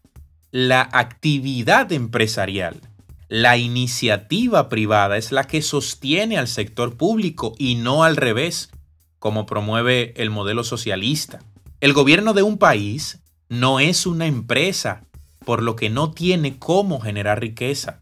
la 0.56 0.88
actividad 0.94 1.92
empresarial, 1.92 2.80
la 3.28 3.58
iniciativa 3.58 4.70
privada 4.70 5.18
es 5.18 5.34
la 5.34 5.44
que 5.44 5.62
sostiene 5.62 6.38
al 6.38 6.48
sector 6.48 6.96
público 6.96 7.56
y 7.58 7.76
no 7.76 8.06
al 8.06 8.16
revés, 8.16 8.72
como 9.20 9.46
promueve 9.46 10.14
el 10.16 10.30
modelo 10.30 10.64
socialista. 10.64 11.42
El 11.82 11.92
gobierno 11.92 12.32
de 12.32 12.44
un 12.44 12.58
país 12.58 13.20
no 13.50 13.82
es 13.82 14.06
una 14.06 14.28
empresa, 14.28 15.04
por 15.44 15.62
lo 15.62 15.76
que 15.76 15.90
no 15.90 16.12
tiene 16.12 16.58
cómo 16.58 17.02
generar 17.02 17.42
riqueza. 17.42 18.02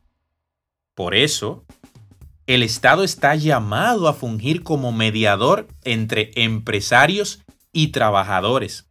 Por 0.93 1.15
eso, 1.15 1.65
el 2.45 2.61
Estado 2.61 3.03
está 3.03 3.33
llamado 3.33 4.07
a 4.07 4.13
fungir 4.13 4.61
como 4.61 4.91
mediador 4.91 5.67
entre 5.83 6.29
empresarios 6.35 7.41
y 7.71 7.87
trabajadores, 7.87 8.85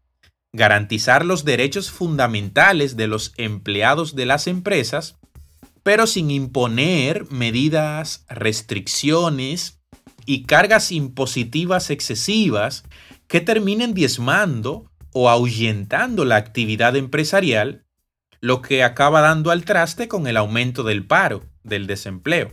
garantizar 0.53 1.25
los 1.25 1.45
derechos 1.45 1.91
fundamentales 1.91 2.97
de 2.97 3.07
los 3.07 3.33
empleados 3.37 4.15
de 4.15 4.27
las 4.27 4.47
empresas, 4.47 5.17
pero 5.83 6.07
sin 6.07 6.31
imponer 6.31 7.31
medidas, 7.31 8.25
restricciones 8.29 9.81
y 10.27 10.45
cargas 10.45 10.93
impositivas 10.93 11.91
excesivas 11.91 12.85
que 13.29 13.41
terminen 13.41 13.95
diezmando 13.95 14.91
o 15.13 15.31
ahuyentando 15.31 16.25
la 16.25 16.37
actividad 16.37 16.97
empresarial, 16.97 17.85
lo 18.41 18.61
que 18.61 18.83
acaba 18.83 19.21
dando 19.21 19.51
al 19.51 19.65
traste 19.65 20.07
con 20.07 20.27
el 20.27 20.37
aumento 20.37 20.83
del 20.83 21.07
paro, 21.07 21.45
del 21.63 21.87
desempleo. 21.87 22.53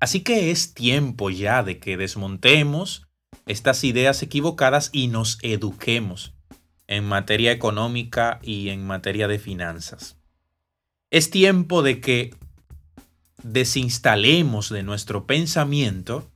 Así 0.00 0.20
que 0.20 0.52
es 0.52 0.74
tiempo 0.74 1.28
ya 1.28 1.64
de 1.64 1.80
que 1.80 1.96
desmontemos 1.96 3.08
estas 3.46 3.82
ideas 3.82 4.22
equivocadas 4.22 4.90
y 4.92 5.08
nos 5.08 5.38
eduquemos 5.42 6.37
en 6.88 7.04
materia 7.04 7.52
económica 7.52 8.40
y 8.42 8.70
en 8.70 8.84
materia 8.86 9.28
de 9.28 9.38
finanzas. 9.38 10.16
Es 11.10 11.30
tiempo 11.30 11.82
de 11.82 12.00
que 12.00 12.34
desinstalemos 13.42 14.68
de 14.70 14.82
nuestro 14.82 15.26
pensamiento 15.26 16.28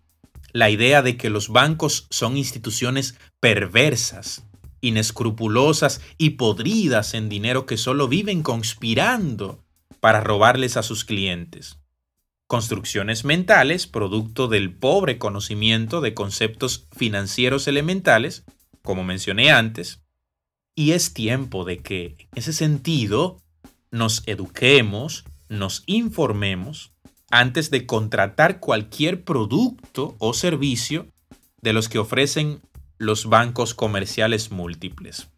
la 0.52 0.70
idea 0.70 1.02
de 1.02 1.16
que 1.16 1.30
los 1.30 1.48
bancos 1.48 2.06
son 2.10 2.36
instituciones 2.36 3.18
perversas, 3.40 4.44
inescrupulosas 4.80 6.00
y 6.18 6.30
podridas 6.30 7.14
en 7.14 7.28
dinero 7.28 7.66
que 7.66 7.76
solo 7.76 8.06
viven 8.06 8.42
conspirando 8.42 9.64
para 9.98 10.20
robarles 10.20 10.76
a 10.76 10.82
sus 10.82 11.04
clientes 11.04 11.82
construcciones 12.52 13.24
mentales 13.24 13.86
producto 13.86 14.46
del 14.46 14.74
pobre 14.74 15.16
conocimiento 15.16 16.02
de 16.02 16.12
conceptos 16.12 16.86
financieros 16.94 17.66
elementales, 17.66 18.44
como 18.82 19.04
mencioné 19.04 19.50
antes, 19.50 20.01
y 20.74 20.92
es 20.92 21.14
tiempo 21.14 21.64
de 21.64 21.78
que, 21.78 22.16
en 22.20 22.28
ese 22.34 22.52
sentido, 22.52 23.38
nos 23.90 24.22
eduquemos, 24.26 25.24
nos 25.48 25.82
informemos 25.86 26.92
antes 27.30 27.70
de 27.70 27.86
contratar 27.86 28.60
cualquier 28.60 29.24
producto 29.24 30.16
o 30.18 30.34
servicio 30.34 31.06
de 31.60 31.72
los 31.72 31.88
que 31.88 31.98
ofrecen 31.98 32.60
los 32.98 33.26
bancos 33.26 33.74
comerciales 33.74 34.50
múltiples. 34.50 35.28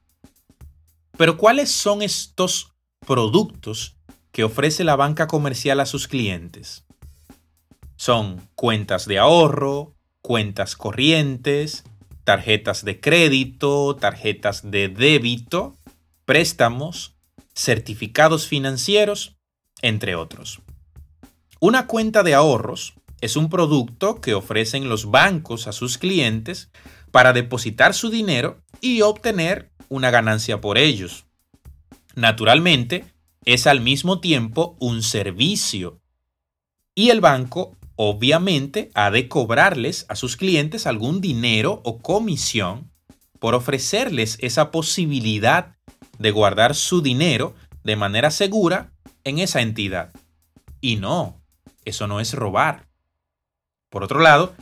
Pero 1.16 1.36
¿cuáles 1.36 1.70
son 1.70 2.02
estos 2.02 2.72
productos 3.06 3.96
que 4.32 4.44
ofrece 4.44 4.84
la 4.84 4.96
banca 4.96 5.26
comercial 5.26 5.80
a 5.80 5.86
sus 5.86 6.08
clientes? 6.08 6.84
Son 7.96 8.48
cuentas 8.54 9.06
de 9.06 9.18
ahorro, 9.18 9.94
cuentas 10.20 10.74
corrientes, 10.74 11.84
tarjetas 12.24 12.84
de 12.84 13.00
crédito, 13.00 13.96
tarjetas 13.96 14.70
de 14.70 14.88
débito, 14.88 15.76
préstamos, 16.24 17.14
certificados 17.54 18.48
financieros, 18.48 19.36
entre 19.82 20.16
otros. 20.16 20.60
Una 21.60 21.86
cuenta 21.86 22.22
de 22.22 22.34
ahorros 22.34 22.94
es 23.20 23.36
un 23.36 23.48
producto 23.48 24.20
que 24.20 24.34
ofrecen 24.34 24.88
los 24.88 25.10
bancos 25.10 25.66
a 25.66 25.72
sus 25.72 25.98
clientes 25.98 26.70
para 27.10 27.32
depositar 27.32 27.94
su 27.94 28.10
dinero 28.10 28.60
y 28.80 29.02
obtener 29.02 29.70
una 29.88 30.10
ganancia 30.10 30.60
por 30.60 30.78
ellos. 30.78 31.26
Naturalmente, 32.14 33.04
es 33.44 33.66
al 33.66 33.80
mismo 33.80 34.20
tiempo 34.20 34.76
un 34.80 35.02
servicio 35.02 36.00
y 36.94 37.10
el 37.10 37.20
banco 37.20 37.76
obviamente 37.96 38.90
ha 38.94 39.10
de 39.10 39.28
cobrarles 39.28 40.06
a 40.08 40.16
sus 40.16 40.36
clientes 40.36 40.86
algún 40.86 41.20
dinero 41.20 41.80
o 41.84 41.98
comisión 41.98 42.90
por 43.38 43.54
ofrecerles 43.54 44.38
esa 44.40 44.70
posibilidad 44.70 45.76
de 46.18 46.30
guardar 46.30 46.74
su 46.74 47.02
dinero 47.02 47.54
de 47.82 47.96
manera 47.96 48.30
segura 48.30 48.92
en 49.24 49.38
esa 49.38 49.60
entidad. 49.60 50.12
Y 50.80 50.96
no, 50.96 51.40
eso 51.84 52.06
no 52.06 52.20
es 52.20 52.32
robar. 52.34 52.86
Por 53.90 54.04
otro 54.04 54.20
lado, 54.20 54.54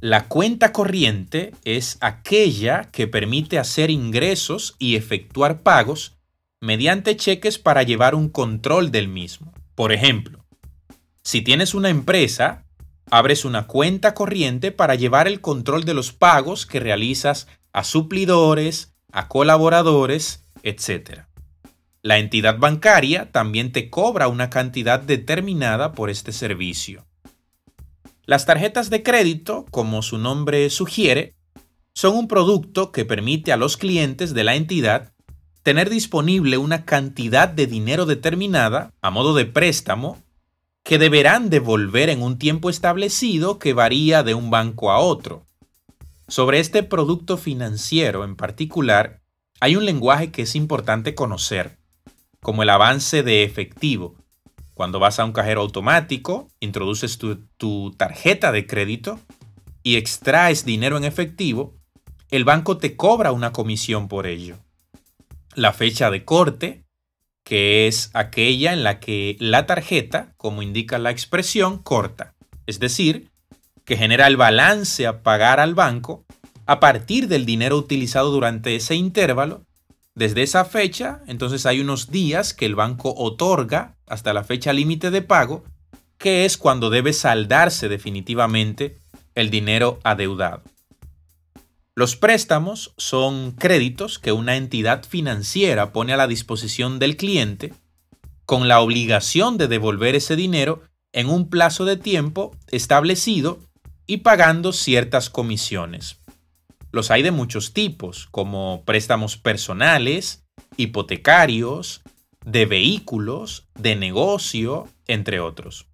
la 0.00 0.26
cuenta 0.28 0.72
corriente 0.72 1.52
es 1.64 1.96
aquella 2.00 2.90
que 2.90 3.06
permite 3.06 3.58
hacer 3.58 3.90
ingresos 3.90 4.76
y 4.78 4.96
efectuar 4.96 5.62
pagos 5.62 6.16
mediante 6.60 7.16
cheques 7.16 7.58
para 7.58 7.82
llevar 7.82 8.14
un 8.14 8.28
control 8.28 8.90
del 8.90 9.08
mismo. 9.08 9.52
Por 9.74 9.92
ejemplo, 9.92 10.43
si 11.24 11.40
tienes 11.40 11.74
una 11.74 11.88
empresa, 11.88 12.64
abres 13.10 13.46
una 13.46 13.66
cuenta 13.66 14.12
corriente 14.12 14.72
para 14.72 14.94
llevar 14.94 15.26
el 15.26 15.40
control 15.40 15.84
de 15.84 15.94
los 15.94 16.12
pagos 16.12 16.66
que 16.66 16.80
realizas 16.80 17.48
a 17.72 17.82
suplidores, 17.82 18.94
a 19.10 19.26
colaboradores, 19.28 20.44
etc. 20.62 21.22
La 22.02 22.18
entidad 22.18 22.58
bancaria 22.58 23.32
también 23.32 23.72
te 23.72 23.88
cobra 23.88 24.28
una 24.28 24.50
cantidad 24.50 25.00
determinada 25.00 25.92
por 25.92 26.10
este 26.10 26.30
servicio. 26.30 27.06
Las 28.26 28.44
tarjetas 28.44 28.90
de 28.90 29.02
crédito, 29.02 29.64
como 29.70 30.02
su 30.02 30.18
nombre 30.18 30.68
sugiere, 30.68 31.34
son 31.94 32.16
un 32.16 32.28
producto 32.28 32.92
que 32.92 33.06
permite 33.06 33.52
a 33.52 33.56
los 33.56 33.78
clientes 33.78 34.34
de 34.34 34.44
la 34.44 34.56
entidad 34.56 35.12
tener 35.62 35.88
disponible 35.88 36.58
una 36.58 36.84
cantidad 36.84 37.48
de 37.48 37.66
dinero 37.66 38.04
determinada 38.04 38.92
a 39.00 39.10
modo 39.10 39.34
de 39.34 39.46
préstamo 39.46 40.22
que 40.84 40.98
deberán 40.98 41.48
devolver 41.48 42.10
en 42.10 42.22
un 42.22 42.38
tiempo 42.38 42.68
establecido 42.68 43.58
que 43.58 43.72
varía 43.72 44.22
de 44.22 44.34
un 44.34 44.50
banco 44.50 44.92
a 44.92 44.98
otro. 44.98 45.46
Sobre 46.28 46.60
este 46.60 46.82
producto 46.82 47.38
financiero 47.38 48.22
en 48.22 48.36
particular, 48.36 49.22
hay 49.60 49.76
un 49.76 49.86
lenguaje 49.86 50.30
que 50.30 50.42
es 50.42 50.54
importante 50.54 51.14
conocer, 51.14 51.78
como 52.40 52.62
el 52.62 52.70
avance 52.70 53.22
de 53.22 53.44
efectivo. 53.44 54.14
Cuando 54.74 54.98
vas 54.98 55.18
a 55.18 55.24
un 55.24 55.32
cajero 55.32 55.62
automático, 55.62 56.48
introduces 56.60 57.18
tu, 57.18 57.92
tarjeta 57.92 58.52
de 58.52 58.66
crédito 58.66 59.18
y 59.82 59.96
extraes 59.96 60.66
dinero 60.66 60.98
en 60.98 61.04
efectivo, 61.04 61.74
el 62.30 62.44
banco 62.44 62.76
te 62.76 62.94
cobra 62.94 63.32
una 63.32 63.52
comisión 63.52 64.08
por 64.08 64.26
ello. 64.26 64.58
La 65.54 65.72
fecha 65.72 66.10
de 66.10 66.24
corte, 66.24 66.83
que 67.44 67.86
es 67.86 68.10
aquella 68.14 68.72
en 68.72 68.82
la 68.82 68.98
que 68.98 69.36
la 69.38 69.66
tarjeta, 69.66 70.32
como 70.36 70.62
indica 70.62 70.98
la 70.98 71.10
expresión, 71.10 71.78
corta, 71.78 72.34
es 72.66 72.80
decir, 72.80 73.30
que 73.84 73.96
genera 73.96 74.26
el 74.26 74.36
balance 74.36 75.06
a 75.06 75.22
pagar 75.22 75.60
al 75.60 75.74
banco 75.74 76.24
a 76.66 76.80
partir 76.80 77.28
del 77.28 77.44
dinero 77.44 77.76
utilizado 77.76 78.30
durante 78.30 78.74
ese 78.74 78.94
intervalo. 78.94 79.66
Desde 80.14 80.42
esa 80.42 80.64
fecha, 80.64 81.20
entonces 81.26 81.66
hay 81.66 81.80
unos 81.80 82.10
días 82.10 82.54
que 82.54 82.66
el 82.66 82.74
banco 82.74 83.14
otorga 83.16 83.96
hasta 84.06 84.32
la 84.32 84.44
fecha 84.44 84.72
límite 84.72 85.10
de 85.10 85.22
pago, 85.22 85.64
que 86.18 86.44
es 86.44 86.56
cuando 86.56 86.88
debe 86.88 87.12
saldarse 87.12 87.88
definitivamente 87.88 88.96
el 89.34 89.50
dinero 89.50 89.98
adeudado. 90.04 90.62
Los 91.96 92.16
préstamos 92.16 92.92
son 92.96 93.52
créditos 93.52 94.18
que 94.18 94.32
una 94.32 94.56
entidad 94.56 95.04
financiera 95.04 95.92
pone 95.92 96.12
a 96.12 96.16
la 96.16 96.26
disposición 96.26 96.98
del 96.98 97.16
cliente 97.16 97.72
con 98.46 98.66
la 98.66 98.80
obligación 98.80 99.58
de 99.58 99.68
devolver 99.68 100.16
ese 100.16 100.34
dinero 100.34 100.82
en 101.12 101.28
un 101.28 101.48
plazo 101.48 101.84
de 101.84 101.96
tiempo 101.96 102.56
establecido 102.68 103.60
y 104.06 104.18
pagando 104.18 104.72
ciertas 104.72 105.30
comisiones. 105.30 106.18
Los 106.90 107.10
hay 107.10 107.22
de 107.22 107.30
muchos 107.30 107.72
tipos, 107.72 108.26
como 108.30 108.82
préstamos 108.84 109.36
personales, 109.36 110.44
hipotecarios, 110.76 112.02
de 112.44 112.66
vehículos, 112.66 113.68
de 113.74 113.96
negocio, 113.96 114.88
entre 115.06 115.40
otros. 115.40 115.86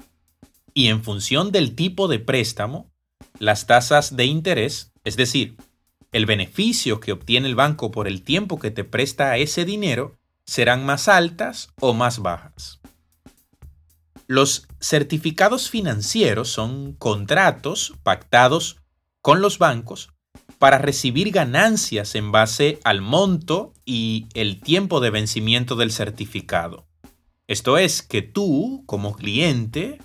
Y 0.73 0.89
en 0.89 1.05
función 1.05 1.53
del 1.53 1.75
tipo 1.75 2.09
de 2.09 2.19
préstamo, 2.19 2.91
las 3.39 3.67
tasas 3.67 4.17
de 4.17 4.25
interés, 4.25 4.93
es 5.05 5.17
decir, 5.17 5.57
el 6.13 6.27
beneficio 6.27 7.01
que 7.01 7.13
obtiene 7.13 7.49
el 7.49 7.55
banco 7.55 7.91
por 7.91 8.09
el 8.09 8.23
tiempo 8.23 8.59
que 8.59 8.71
te 8.71 8.85
presta 8.85 9.37
ese 9.37 9.65
dinero 9.65 10.19
serán 10.45 10.85
más 10.85 11.09
altas 11.09 11.69
o 11.81 11.95
más 11.95 12.19
bajas. 12.19 12.81
Los 14.27 14.67
certificados 14.81 15.71
financieros 15.71 16.51
son 16.51 16.95
contratos 16.95 17.95
pactados 18.03 18.79
con 19.21 19.41
los 19.41 19.59
bancos 19.59 20.11
para 20.59 20.79
recibir 20.79 21.31
ganancias 21.31 22.15
en 22.15 22.33
base 22.33 22.81
al 22.85 23.01
monto 23.01 23.73
y 23.85 24.29
el 24.35 24.61
tiempo 24.61 25.01
de 25.01 25.11
vencimiento 25.11 25.75
del 25.75 25.91
certificado. 25.91 26.87
Esto 27.47 27.79
es 27.79 28.03
que 28.03 28.23
tú, 28.23 28.85
como 28.87 29.17
cliente, 29.17 29.99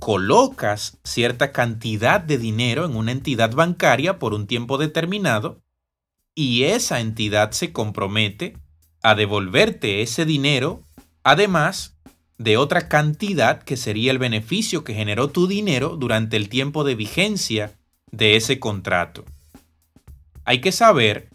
colocas 0.00 0.98
cierta 1.04 1.52
cantidad 1.52 2.20
de 2.20 2.38
dinero 2.38 2.84
en 2.84 2.96
una 2.96 3.12
entidad 3.12 3.54
bancaria 3.54 4.18
por 4.18 4.34
un 4.34 4.48
tiempo 4.48 4.78
determinado 4.78 5.62
y 6.34 6.64
esa 6.64 7.00
entidad 7.00 7.52
se 7.52 7.72
compromete 7.72 8.56
a 9.02 9.14
devolverte 9.14 10.02
ese 10.02 10.24
dinero, 10.24 10.82
además 11.22 11.96
de 12.38 12.56
otra 12.56 12.88
cantidad 12.88 13.62
que 13.62 13.76
sería 13.76 14.10
el 14.10 14.18
beneficio 14.18 14.82
que 14.82 14.94
generó 14.94 15.28
tu 15.28 15.46
dinero 15.46 15.96
durante 15.96 16.36
el 16.38 16.48
tiempo 16.48 16.82
de 16.82 16.94
vigencia 16.94 17.78
de 18.10 18.36
ese 18.36 18.58
contrato. 18.58 19.24
Hay 20.44 20.62
que 20.62 20.72
saber 20.72 21.28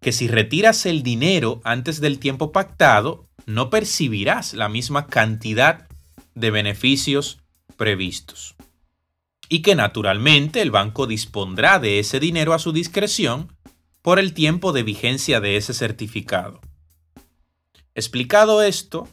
que 0.00 0.12
si 0.12 0.28
retiras 0.28 0.86
el 0.86 1.02
dinero 1.02 1.60
antes 1.64 2.00
del 2.00 2.20
tiempo 2.20 2.52
pactado, 2.52 3.26
no 3.46 3.70
percibirás 3.70 4.54
la 4.54 4.68
misma 4.68 5.08
cantidad 5.08 5.88
de 6.36 6.50
beneficios 6.52 7.40
previstos. 7.76 8.56
Y 9.48 9.62
que 9.62 9.74
naturalmente 9.74 10.60
el 10.60 10.70
banco 10.70 11.06
dispondrá 11.06 11.78
de 11.78 11.98
ese 11.98 12.18
dinero 12.18 12.52
a 12.52 12.58
su 12.58 12.72
discreción 12.72 13.56
por 14.02 14.18
el 14.18 14.34
tiempo 14.34 14.72
de 14.72 14.82
vigencia 14.82 15.40
de 15.40 15.56
ese 15.56 15.74
certificado. 15.74 16.60
Explicado 17.94 18.62
esto, 18.62 19.08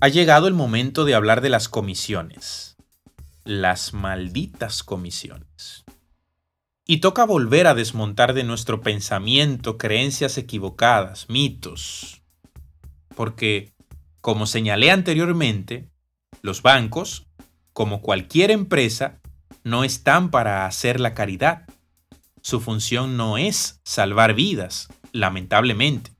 ha 0.00 0.08
llegado 0.08 0.48
el 0.48 0.54
momento 0.54 1.04
de 1.04 1.14
hablar 1.14 1.42
de 1.42 1.48
las 1.48 1.68
comisiones. 1.68 2.76
Las 3.44 3.94
malditas 3.94 4.82
comisiones. 4.82 5.84
Y 6.86 6.98
toca 6.98 7.24
volver 7.24 7.66
a 7.66 7.74
desmontar 7.74 8.34
de 8.34 8.44
nuestro 8.44 8.80
pensamiento 8.80 9.78
creencias 9.78 10.38
equivocadas, 10.38 11.28
mitos. 11.28 12.22
Porque, 13.14 13.72
como 14.20 14.46
señalé 14.46 14.90
anteriormente, 14.90 15.88
los 16.42 16.62
bancos 16.62 17.26
como 17.72 18.02
cualquier 18.02 18.50
empresa, 18.50 19.20
no 19.64 19.84
están 19.84 20.30
para 20.30 20.66
hacer 20.66 21.00
la 21.00 21.14
caridad. 21.14 21.66
Su 22.42 22.60
función 22.60 23.16
no 23.16 23.38
es 23.38 23.80
salvar 23.84 24.34
vidas, 24.34 24.88
lamentablemente. 25.12 26.12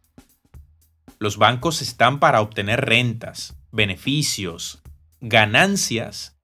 Los 1.18 1.36
bancos 1.36 1.82
están 1.82 2.18
para 2.18 2.40
obtener 2.40 2.84
rentas, 2.84 3.56
beneficios, 3.72 4.82
ganancias 5.20 6.36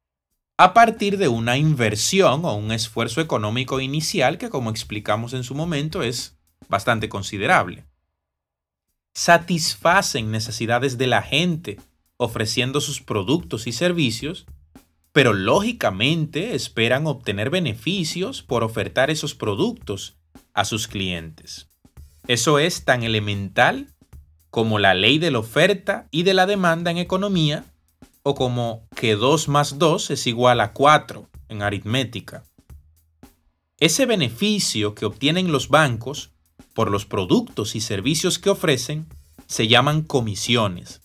a 0.58 0.72
partir 0.72 1.18
de 1.18 1.28
una 1.28 1.58
inversión 1.58 2.44
o 2.44 2.54
un 2.54 2.72
esfuerzo 2.72 3.20
económico 3.20 3.80
inicial 3.80 4.38
que, 4.38 4.48
como 4.48 4.70
explicamos 4.70 5.34
en 5.34 5.44
su 5.44 5.54
momento, 5.54 6.02
es 6.02 6.38
bastante 6.68 7.10
considerable. 7.10 7.84
Satisfacen 9.14 10.30
necesidades 10.30 10.96
de 10.96 11.06
la 11.06 11.22
gente 11.22 11.78
ofreciendo 12.16 12.80
sus 12.80 13.02
productos 13.02 13.66
y 13.66 13.72
servicios 13.72 14.46
pero 15.16 15.32
lógicamente 15.32 16.54
esperan 16.54 17.06
obtener 17.06 17.48
beneficios 17.48 18.42
por 18.42 18.62
ofertar 18.62 19.08
esos 19.08 19.34
productos 19.34 20.18
a 20.52 20.66
sus 20.66 20.88
clientes. 20.88 21.70
Eso 22.28 22.58
es 22.58 22.84
tan 22.84 23.02
elemental 23.02 23.94
como 24.50 24.78
la 24.78 24.92
ley 24.92 25.18
de 25.18 25.30
la 25.30 25.38
oferta 25.38 26.06
y 26.10 26.24
de 26.24 26.34
la 26.34 26.44
demanda 26.44 26.90
en 26.90 26.98
economía 26.98 27.64
o 28.24 28.34
como 28.34 28.86
que 28.94 29.16
2 29.16 29.48
más 29.48 29.78
2 29.78 30.10
es 30.10 30.26
igual 30.26 30.60
a 30.60 30.74
4 30.74 31.26
en 31.48 31.62
aritmética. 31.62 32.44
Ese 33.80 34.04
beneficio 34.04 34.94
que 34.94 35.06
obtienen 35.06 35.50
los 35.50 35.70
bancos 35.70 36.32
por 36.74 36.90
los 36.90 37.06
productos 37.06 37.74
y 37.74 37.80
servicios 37.80 38.38
que 38.38 38.50
ofrecen 38.50 39.06
se 39.46 39.66
llaman 39.66 40.02
comisiones 40.02 41.00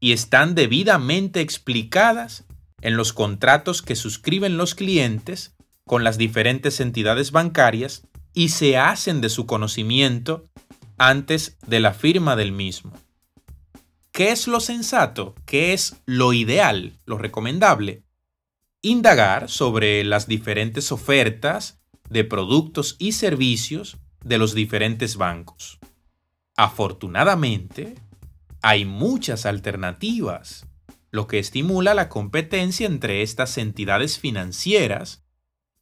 y 0.00 0.10
están 0.10 0.56
debidamente 0.56 1.42
explicadas 1.42 2.44
en 2.86 2.96
los 2.96 3.12
contratos 3.12 3.82
que 3.82 3.96
suscriben 3.96 4.56
los 4.56 4.76
clientes 4.76 5.56
con 5.84 6.04
las 6.04 6.18
diferentes 6.18 6.78
entidades 6.78 7.32
bancarias 7.32 8.06
y 8.32 8.50
se 8.50 8.76
hacen 8.76 9.20
de 9.20 9.28
su 9.28 9.44
conocimiento 9.44 10.48
antes 10.96 11.58
de 11.66 11.80
la 11.80 11.94
firma 11.94 12.36
del 12.36 12.52
mismo. 12.52 12.92
¿Qué 14.12 14.30
es 14.30 14.46
lo 14.46 14.60
sensato? 14.60 15.34
¿Qué 15.46 15.72
es 15.72 15.96
lo 16.06 16.32
ideal? 16.32 17.00
¿Lo 17.06 17.18
recomendable? 17.18 18.04
Indagar 18.82 19.50
sobre 19.50 20.04
las 20.04 20.28
diferentes 20.28 20.92
ofertas 20.92 21.80
de 22.08 22.22
productos 22.22 22.94
y 23.00 23.12
servicios 23.12 23.96
de 24.24 24.38
los 24.38 24.54
diferentes 24.54 25.16
bancos. 25.16 25.80
Afortunadamente, 26.56 27.96
hay 28.62 28.84
muchas 28.84 29.44
alternativas, 29.44 30.68
lo 31.16 31.26
que 31.26 31.40
estimula 31.40 31.94
la 31.94 32.08
competencia 32.08 32.86
entre 32.86 33.22
estas 33.22 33.58
entidades 33.58 34.18
financieras 34.20 35.24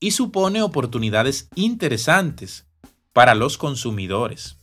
y 0.01 0.13
supone 0.13 0.63
oportunidades 0.63 1.51
interesantes 1.55 2.67
para 3.13 3.35
los 3.35 3.59
consumidores. 3.59 4.59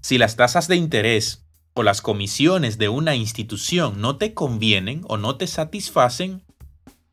Si 0.00 0.18
las 0.18 0.34
tasas 0.36 0.66
de 0.66 0.76
interés 0.76 1.44
o 1.74 1.82
las 1.82 2.00
comisiones 2.00 2.78
de 2.78 2.88
una 2.88 3.14
institución 3.14 4.00
no 4.00 4.16
te 4.16 4.34
convienen 4.34 5.02
o 5.06 5.18
no 5.18 5.36
te 5.36 5.46
satisfacen, 5.46 6.42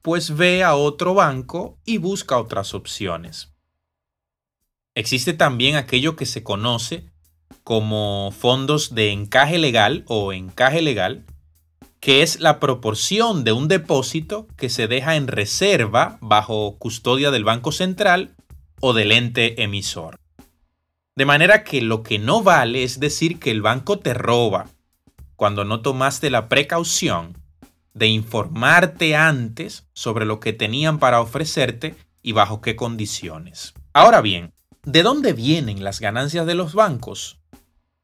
pues 0.01 0.35
ve 0.35 0.63
a 0.63 0.75
otro 0.75 1.13
banco 1.13 1.77
y 1.85 1.97
busca 1.97 2.39
otras 2.39 2.73
opciones. 2.73 3.53
Existe 4.95 5.33
también 5.33 5.75
aquello 5.75 6.15
que 6.15 6.25
se 6.25 6.41
conoce 6.41 7.11
como 7.63 8.31
fondos 8.31 8.95
de 8.95 9.11
encaje 9.11 9.57
legal 9.57 10.05
o 10.07 10.31
encaje 10.31 10.81
legal, 10.81 11.25
que 11.99 12.21
es 12.21 12.39
la 12.39 12.59
proporción 12.59 13.43
de 13.43 13.51
un 13.51 13.67
depósito 13.67 14.47
que 14.55 14.69
se 14.69 14.87
deja 14.87 15.15
en 15.15 15.27
reserva 15.27 16.17
bajo 16.21 16.77
custodia 16.77 17.31
del 17.31 17.43
Banco 17.43 17.71
Central 17.71 18.35
o 18.79 18.93
del 18.93 19.11
ente 19.11 19.63
emisor. 19.63 20.19
De 21.15 21.25
manera 21.25 21.63
que 21.63 21.81
lo 21.81 22.03
que 22.03 22.19
no 22.19 22.43
vale 22.43 22.83
es 22.83 22.99
decir 22.99 23.39
que 23.39 23.49
el 23.49 23.63
banco 23.63 23.97
te 23.97 24.13
roba 24.13 24.67
cuando 25.35 25.65
no 25.65 25.81
tomaste 25.81 26.29
la 26.29 26.47
precaución 26.47 27.35
de 27.95 28.07
informarte 28.07 29.15
antes 29.15 29.87
sobre 29.93 30.25
lo 30.25 30.39
que 30.39 30.53
tenían 30.53 30.99
para 30.99 31.19
ofrecerte 31.19 31.95
y 32.21 32.33
bajo 32.33 32.61
qué 32.61 32.75
condiciones. 32.75 33.73
Ahora 33.93 34.21
bien, 34.21 34.53
¿de 34.83 35.01
dónde 35.01 35.33
vienen 35.33 35.83
las 35.83 35.99
ganancias 35.99 36.45
de 36.45 36.53
los 36.53 36.75
bancos? 36.75 37.39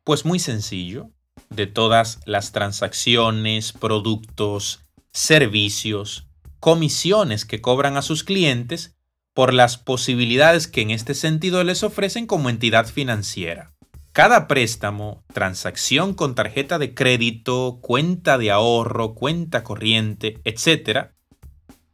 Pues 0.03 0.25
muy 0.25 0.39
sencillo 0.39 1.11
de 1.49 1.67
todas 1.67 2.19
las 2.25 2.51
transacciones, 2.51 3.73
productos, 3.73 4.81
servicios, 5.11 6.27
comisiones 6.59 7.45
que 7.45 7.61
cobran 7.61 7.97
a 7.97 8.01
sus 8.01 8.23
clientes 8.23 8.95
por 9.33 9.53
las 9.53 9.77
posibilidades 9.77 10.67
que 10.67 10.81
en 10.81 10.91
este 10.91 11.13
sentido 11.13 11.63
les 11.63 11.83
ofrecen 11.83 12.27
como 12.27 12.49
entidad 12.49 12.87
financiera. 12.87 13.73
Cada 14.11 14.47
préstamo, 14.47 15.23
transacción 15.33 16.13
con 16.13 16.35
tarjeta 16.35 16.77
de 16.77 16.93
crédito, 16.93 17.79
cuenta 17.81 18.37
de 18.37 18.51
ahorro, 18.51 19.15
cuenta 19.15 19.63
corriente, 19.63 20.39
etc., 20.43 21.09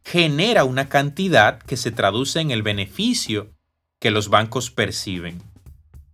genera 0.04 0.66
una 0.66 0.90
cantidad 0.90 1.60
que 1.60 1.78
se 1.78 1.92
traduce 1.92 2.42
en 2.42 2.52
el 2.52 2.62
beneficio 2.62 3.54
que 4.00 4.12
los 4.12 4.30
bancos 4.30 4.70
perciben, 4.70 5.42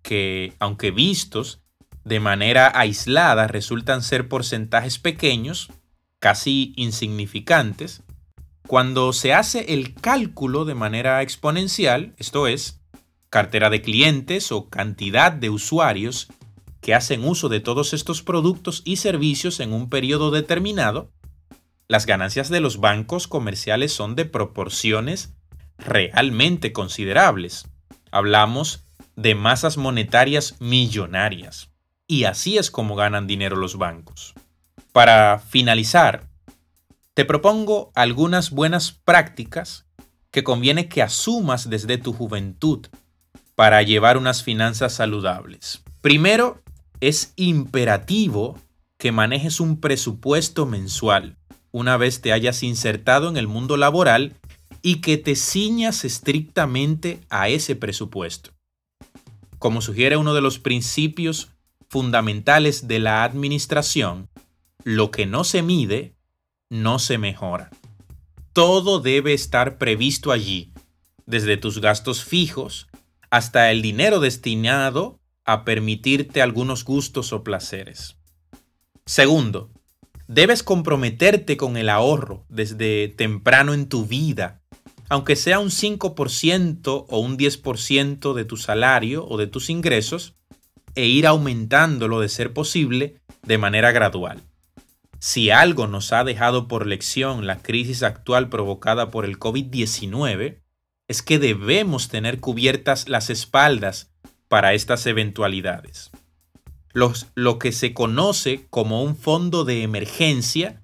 que, 0.03 0.53
aunque 0.59 0.91
vistos, 0.91 1.61
de 2.05 2.19
manera 2.19 2.71
aislada 2.73 3.47
resultan 3.47 4.01
ser 4.03 4.29
porcentajes 4.29 4.99
pequeños, 4.99 5.69
casi 6.19 6.73
insignificantes, 6.77 8.03
cuando 8.67 9.11
se 9.11 9.33
hace 9.33 9.73
el 9.73 9.93
cálculo 9.93 10.65
de 10.65 10.75
manera 10.75 11.21
exponencial, 11.21 12.13
esto 12.17 12.47
es, 12.47 12.79
cartera 13.29 13.69
de 13.69 13.81
clientes 13.81 14.51
o 14.51 14.69
cantidad 14.69 15.31
de 15.31 15.49
usuarios 15.49 16.27
que 16.79 16.93
hacen 16.93 17.23
uso 17.23 17.49
de 17.49 17.59
todos 17.59 17.93
estos 17.93 18.21
productos 18.21 18.81
y 18.85 18.97
servicios 18.97 19.59
en 19.59 19.73
un 19.73 19.89
periodo 19.89 20.31
determinado, 20.31 21.11
las 21.87 22.05
ganancias 22.05 22.49
de 22.49 22.59
los 22.59 22.79
bancos 22.79 23.27
comerciales 23.27 23.91
son 23.91 24.15
de 24.15 24.25
proporciones 24.25 25.35
realmente 25.77 26.71
considerables. 26.71 27.67
Hablamos 28.11 28.85
de 29.15 29.35
masas 29.35 29.77
monetarias 29.77 30.55
millonarias. 30.59 31.74
Y 32.07 32.25
así 32.25 32.57
es 32.57 32.71
como 32.71 32.95
ganan 32.95 33.27
dinero 33.27 33.55
los 33.55 33.77
bancos. 33.77 34.33
Para 34.91 35.39
finalizar, 35.39 36.27
te 37.13 37.25
propongo 37.25 37.91
algunas 37.95 38.51
buenas 38.51 38.91
prácticas 38.91 39.85
que 40.31 40.43
conviene 40.43 40.87
que 40.87 41.01
asumas 41.01 41.69
desde 41.69 41.97
tu 41.97 42.13
juventud 42.13 42.87
para 43.55 43.81
llevar 43.81 44.17
unas 44.17 44.43
finanzas 44.43 44.93
saludables. 44.93 45.81
Primero, 46.01 46.61
es 46.99 47.33
imperativo 47.35 48.59
que 48.97 49.11
manejes 49.11 49.59
un 49.59 49.79
presupuesto 49.79 50.65
mensual 50.65 51.37
una 51.75 51.97
vez 51.97 52.21
te 52.21 52.31
hayas 52.31 52.63
insertado 52.63 53.27
en 53.27 53.35
el 53.35 53.47
mundo 53.49 53.75
laboral 53.75 54.37
y 54.81 55.01
que 55.01 55.17
te 55.17 55.35
ciñas 55.35 56.05
estrictamente 56.05 57.19
a 57.29 57.49
ese 57.49 57.75
presupuesto. 57.75 58.51
Como 59.59 59.81
sugiere 59.81 60.15
uno 60.15 60.33
de 60.33 60.39
los 60.39 60.57
principios 60.57 61.49
fundamentales 61.89 62.87
de 62.87 62.99
la 62.99 63.23
administración, 63.23 64.29
lo 64.83 65.11
que 65.11 65.25
no 65.25 65.43
se 65.43 65.61
mide, 65.61 66.15
no 66.69 66.99
se 66.99 67.17
mejora. 67.17 67.69
Todo 68.53 68.99
debe 68.99 69.33
estar 69.33 69.77
previsto 69.77 70.31
allí, 70.31 70.73
desde 71.25 71.57
tus 71.57 71.81
gastos 71.81 72.23
fijos 72.23 72.87
hasta 73.29 73.71
el 73.71 73.81
dinero 73.81 74.19
destinado 74.19 75.19
a 75.43 75.65
permitirte 75.65 76.41
algunos 76.41 76.85
gustos 76.85 77.33
o 77.33 77.43
placeres. 77.43 78.17
Segundo, 79.05 79.71
debes 80.27 80.63
comprometerte 80.63 81.57
con 81.57 81.77
el 81.77 81.89
ahorro 81.89 82.45
desde 82.49 83.09
temprano 83.09 83.73
en 83.73 83.87
tu 83.87 84.05
vida, 84.05 84.61
aunque 85.09 85.35
sea 85.35 85.59
un 85.59 85.69
5% 85.69 87.05
o 87.07 87.19
un 87.19 87.37
10% 87.37 88.33
de 88.33 88.45
tu 88.45 88.57
salario 88.57 89.27
o 89.27 89.37
de 89.37 89.47
tus 89.47 89.69
ingresos, 89.69 90.35
e 90.95 91.05
ir 91.05 91.27
aumentándolo 91.27 92.19
de 92.19 92.29
ser 92.29 92.53
posible 92.53 93.21
de 93.43 93.57
manera 93.57 93.91
gradual. 93.91 94.41
Si 95.19 95.49
algo 95.49 95.87
nos 95.87 96.13
ha 96.13 96.23
dejado 96.23 96.67
por 96.67 96.85
lección 96.85 97.47
la 97.47 97.59
crisis 97.59 98.03
actual 98.03 98.49
provocada 98.49 99.11
por 99.11 99.25
el 99.25 99.39
COVID-19, 99.39 100.61
es 101.07 101.21
que 101.21 101.39
debemos 101.39 102.09
tener 102.09 102.39
cubiertas 102.39 103.09
las 103.09 103.29
espaldas 103.29 104.11
para 104.47 104.73
estas 104.73 105.05
eventualidades. 105.05 106.11
lo 106.93 107.59
que 107.59 107.73
se 107.73 107.93
conoce 107.93 108.67
como 108.69 109.03
un 109.03 109.17
fondo 109.17 109.65
de 109.65 109.83
emergencia, 109.83 110.81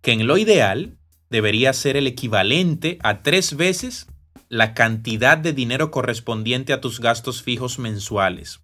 que 0.00 0.12
en 0.12 0.26
lo 0.26 0.38
ideal 0.38 0.96
debería 1.28 1.72
ser 1.74 1.96
el 1.96 2.06
equivalente 2.06 2.98
a 3.02 3.22
tres 3.22 3.56
veces 3.56 4.06
la 4.48 4.74
cantidad 4.74 5.38
de 5.38 5.52
dinero 5.52 5.90
correspondiente 5.90 6.72
a 6.72 6.80
tus 6.80 7.00
gastos 7.00 7.42
fijos 7.42 7.78
mensuales. 7.78 8.60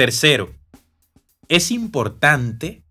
Tercero, 0.00 0.48
es 1.48 1.70
importante 1.70 2.82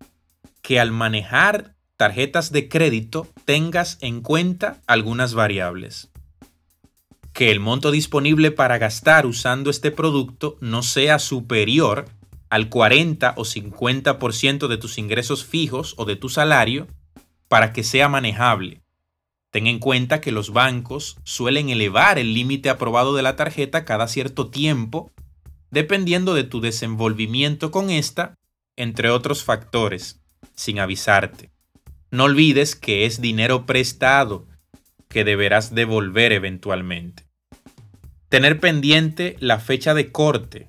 que 0.62 0.78
al 0.78 0.92
manejar 0.92 1.74
tarjetas 1.96 2.52
de 2.52 2.68
crédito 2.68 3.26
tengas 3.44 3.98
en 4.00 4.20
cuenta 4.20 4.80
algunas 4.86 5.34
variables. 5.34 6.08
Que 7.32 7.50
el 7.50 7.58
monto 7.58 7.90
disponible 7.90 8.52
para 8.52 8.78
gastar 8.78 9.26
usando 9.26 9.70
este 9.70 9.90
producto 9.90 10.56
no 10.60 10.84
sea 10.84 11.18
superior 11.18 12.04
al 12.48 12.68
40 12.68 13.34
o 13.36 13.42
50% 13.42 14.68
de 14.68 14.76
tus 14.76 14.96
ingresos 14.96 15.44
fijos 15.44 15.94
o 15.96 16.04
de 16.04 16.14
tu 16.14 16.28
salario 16.28 16.86
para 17.48 17.72
que 17.72 17.82
sea 17.82 18.08
manejable. 18.08 18.82
Ten 19.50 19.66
en 19.66 19.80
cuenta 19.80 20.20
que 20.20 20.30
los 20.30 20.52
bancos 20.52 21.16
suelen 21.24 21.70
elevar 21.70 22.20
el 22.20 22.34
límite 22.34 22.70
aprobado 22.70 23.16
de 23.16 23.22
la 23.22 23.34
tarjeta 23.34 23.84
cada 23.84 24.06
cierto 24.06 24.46
tiempo 24.48 25.10
dependiendo 25.70 26.34
de 26.34 26.44
tu 26.44 26.60
desenvolvimiento 26.60 27.70
con 27.70 27.90
esta, 27.90 28.34
entre 28.76 29.10
otros 29.10 29.44
factores, 29.44 30.20
sin 30.54 30.78
avisarte. 30.78 31.50
No 32.10 32.24
olvides 32.24 32.74
que 32.74 33.06
es 33.06 33.20
dinero 33.20 33.66
prestado 33.66 34.46
que 35.08 35.24
deberás 35.24 35.74
devolver 35.74 36.32
eventualmente. 36.32 37.24
Tener 38.28 38.60
pendiente 38.60 39.36
la 39.40 39.58
fecha 39.58 39.94
de 39.94 40.12
corte. 40.12 40.68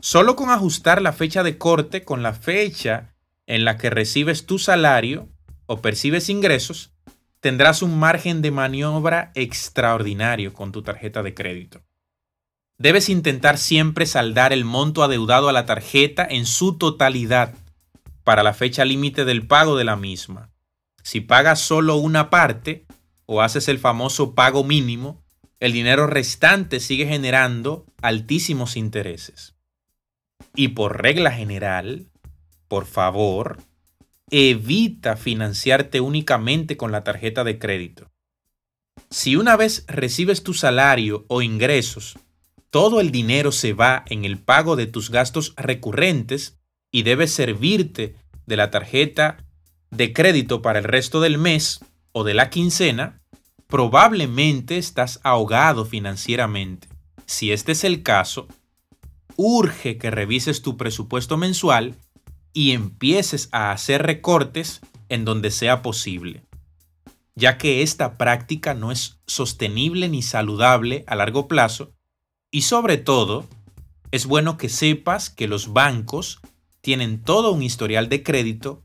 Solo 0.00 0.34
con 0.36 0.50
ajustar 0.50 1.02
la 1.02 1.12
fecha 1.12 1.42
de 1.42 1.58
corte 1.58 2.04
con 2.04 2.22
la 2.22 2.32
fecha 2.32 3.14
en 3.46 3.64
la 3.64 3.76
que 3.76 3.90
recibes 3.90 4.46
tu 4.46 4.58
salario 4.58 5.28
o 5.66 5.80
percibes 5.80 6.28
ingresos, 6.28 6.92
tendrás 7.40 7.82
un 7.82 7.98
margen 7.98 8.42
de 8.42 8.50
maniobra 8.50 9.32
extraordinario 9.34 10.52
con 10.52 10.72
tu 10.72 10.82
tarjeta 10.82 11.22
de 11.22 11.34
crédito. 11.34 11.82
Debes 12.80 13.10
intentar 13.10 13.58
siempre 13.58 14.06
saldar 14.06 14.54
el 14.54 14.64
monto 14.64 15.02
adeudado 15.02 15.50
a 15.50 15.52
la 15.52 15.66
tarjeta 15.66 16.26
en 16.26 16.46
su 16.46 16.78
totalidad 16.78 17.54
para 18.24 18.42
la 18.42 18.54
fecha 18.54 18.86
límite 18.86 19.26
del 19.26 19.46
pago 19.46 19.76
de 19.76 19.84
la 19.84 19.96
misma. 19.96 20.48
Si 21.02 21.20
pagas 21.20 21.60
solo 21.60 21.96
una 21.96 22.30
parte 22.30 22.86
o 23.26 23.42
haces 23.42 23.68
el 23.68 23.78
famoso 23.78 24.34
pago 24.34 24.64
mínimo, 24.64 25.22
el 25.58 25.72
dinero 25.72 26.06
restante 26.06 26.80
sigue 26.80 27.06
generando 27.06 27.84
altísimos 28.00 28.78
intereses. 28.78 29.54
Y 30.54 30.68
por 30.68 31.02
regla 31.02 31.32
general, 31.32 32.08
por 32.66 32.86
favor, 32.86 33.58
evita 34.30 35.18
financiarte 35.18 36.00
únicamente 36.00 36.78
con 36.78 36.92
la 36.92 37.04
tarjeta 37.04 37.44
de 37.44 37.58
crédito. 37.58 38.10
Si 39.10 39.36
una 39.36 39.58
vez 39.58 39.84
recibes 39.86 40.42
tu 40.42 40.54
salario 40.54 41.26
o 41.28 41.42
ingresos, 41.42 42.16
todo 42.70 43.00
el 43.00 43.10
dinero 43.10 43.52
se 43.52 43.72
va 43.72 44.04
en 44.08 44.24
el 44.24 44.38
pago 44.38 44.76
de 44.76 44.86
tus 44.86 45.10
gastos 45.10 45.54
recurrentes 45.56 46.58
y 46.92 47.02
debes 47.02 47.32
servirte 47.32 48.14
de 48.46 48.56
la 48.56 48.70
tarjeta 48.70 49.44
de 49.90 50.12
crédito 50.12 50.62
para 50.62 50.78
el 50.78 50.84
resto 50.84 51.20
del 51.20 51.36
mes 51.36 51.80
o 52.12 52.22
de 52.24 52.34
la 52.34 52.48
quincena, 52.48 53.20
probablemente 53.66 54.78
estás 54.78 55.20
ahogado 55.24 55.84
financieramente. 55.84 56.88
Si 57.26 57.52
este 57.52 57.72
es 57.72 57.84
el 57.84 58.02
caso, 58.02 58.48
urge 59.36 59.98
que 59.98 60.10
revises 60.10 60.62
tu 60.62 60.76
presupuesto 60.76 61.36
mensual 61.36 61.96
y 62.52 62.72
empieces 62.72 63.48
a 63.52 63.72
hacer 63.72 64.02
recortes 64.02 64.80
en 65.08 65.24
donde 65.24 65.50
sea 65.50 65.82
posible, 65.82 66.44
ya 67.34 67.58
que 67.58 67.82
esta 67.82 68.16
práctica 68.16 68.74
no 68.74 68.92
es 68.92 69.20
sostenible 69.26 70.08
ni 70.08 70.22
saludable 70.22 71.04
a 71.06 71.16
largo 71.16 71.48
plazo 71.48 71.92
y 72.50 72.62
sobre 72.62 72.96
todo, 72.96 73.46
es 74.10 74.26
bueno 74.26 74.56
que 74.56 74.68
sepas 74.68 75.30
que 75.30 75.46
los 75.46 75.72
bancos 75.72 76.40
tienen 76.80 77.22
todo 77.22 77.52
un 77.52 77.62
historial 77.62 78.08
de 78.08 78.22
crédito, 78.22 78.82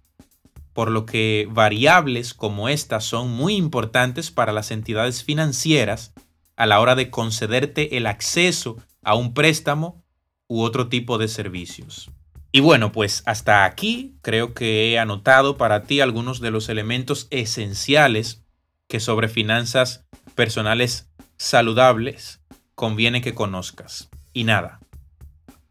por 0.73 0.91
lo 0.91 1.05
que 1.05 1.47
variables 1.49 2.33
como 2.33 2.69
estas 2.69 3.05
son 3.05 3.31
muy 3.31 3.55
importantes 3.55 4.29
para 4.29 4.51
las 4.51 4.71
entidades 4.71 5.23
financieras 5.23 6.13
a 6.57 6.65
la 6.65 6.79
hora 6.79 6.95
de 6.95 7.09
concederte 7.09 7.97
el 7.97 8.07
acceso 8.07 8.77
a 9.03 9.15
un 9.15 9.33
préstamo 9.33 10.03
u 10.47 10.61
otro 10.61 10.87
tipo 10.87 11.17
de 11.17 11.27
servicios. 11.27 12.11
Y 12.51 12.59
bueno, 12.59 12.91
pues 12.91 13.23
hasta 13.25 13.65
aquí 13.65 14.15
creo 14.21 14.53
que 14.53 14.91
he 14.91 14.99
anotado 14.99 15.57
para 15.57 15.83
ti 15.83 16.01
algunos 16.01 16.39
de 16.39 16.51
los 16.51 16.69
elementos 16.69 17.27
esenciales 17.31 18.43
que 18.87 18.99
sobre 18.99 19.27
finanzas 19.27 20.05
personales 20.35 21.09
saludables 21.37 22.39
conviene 22.75 23.21
que 23.21 23.33
conozcas. 23.33 24.09
Y 24.33 24.43
nada, 24.43 24.79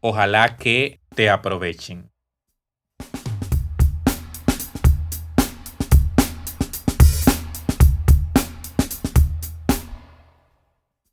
ojalá 0.01 0.57
que 0.57 0.99
te 1.15 1.29
aprovechen. 1.29 2.11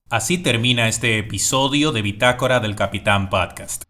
Así 0.09 0.37
termina 0.37 0.89
este 0.89 1.19
episodio 1.19 1.91
de 1.91 2.03
Bitácora 2.03 2.61
del 2.61 2.77
Capitán 2.77 3.31
Podcast. 3.31 3.85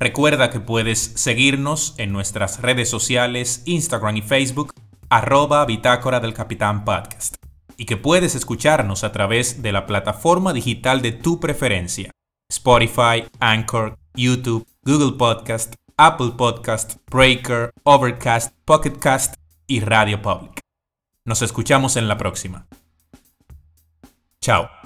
Recuerda 0.00 0.50
que 0.50 0.58
puedes 0.58 0.98
seguirnos 0.98 1.94
en 1.98 2.10
nuestras 2.10 2.60
redes 2.60 2.90
sociales, 2.90 3.62
Instagram 3.66 4.16
y 4.16 4.22
Facebook, 4.22 4.72
arroba 5.08 5.64
Bitácora 5.64 6.18
del 6.18 6.34
Capitán 6.34 6.84
Podcast, 6.84 7.36
y 7.76 7.86
que 7.86 7.96
puedes 7.96 8.34
escucharnos 8.34 9.04
a 9.04 9.12
través 9.12 9.62
de 9.62 9.72
la 9.72 9.86
plataforma 9.86 10.52
digital 10.52 11.02
de 11.02 11.12
tu 11.12 11.40
preferencia, 11.40 12.10
Spotify, 12.50 13.24
Anchor, 13.40 13.98
YouTube, 14.14 14.66
Google 14.82 15.16
Podcast, 15.16 15.74
Apple 15.96 16.32
Podcast, 16.36 16.96
Breaker, 17.10 17.70
Overcast, 17.84 18.54
Pocketcast 18.64 19.36
y 19.66 19.80
Radio 19.80 20.20
Public. 20.20 20.60
Nos 21.24 21.42
escuchamos 21.42 21.96
en 21.96 22.08
la 22.08 22.18
próxima. 22.18 22.66
Chao. 24.40 24.81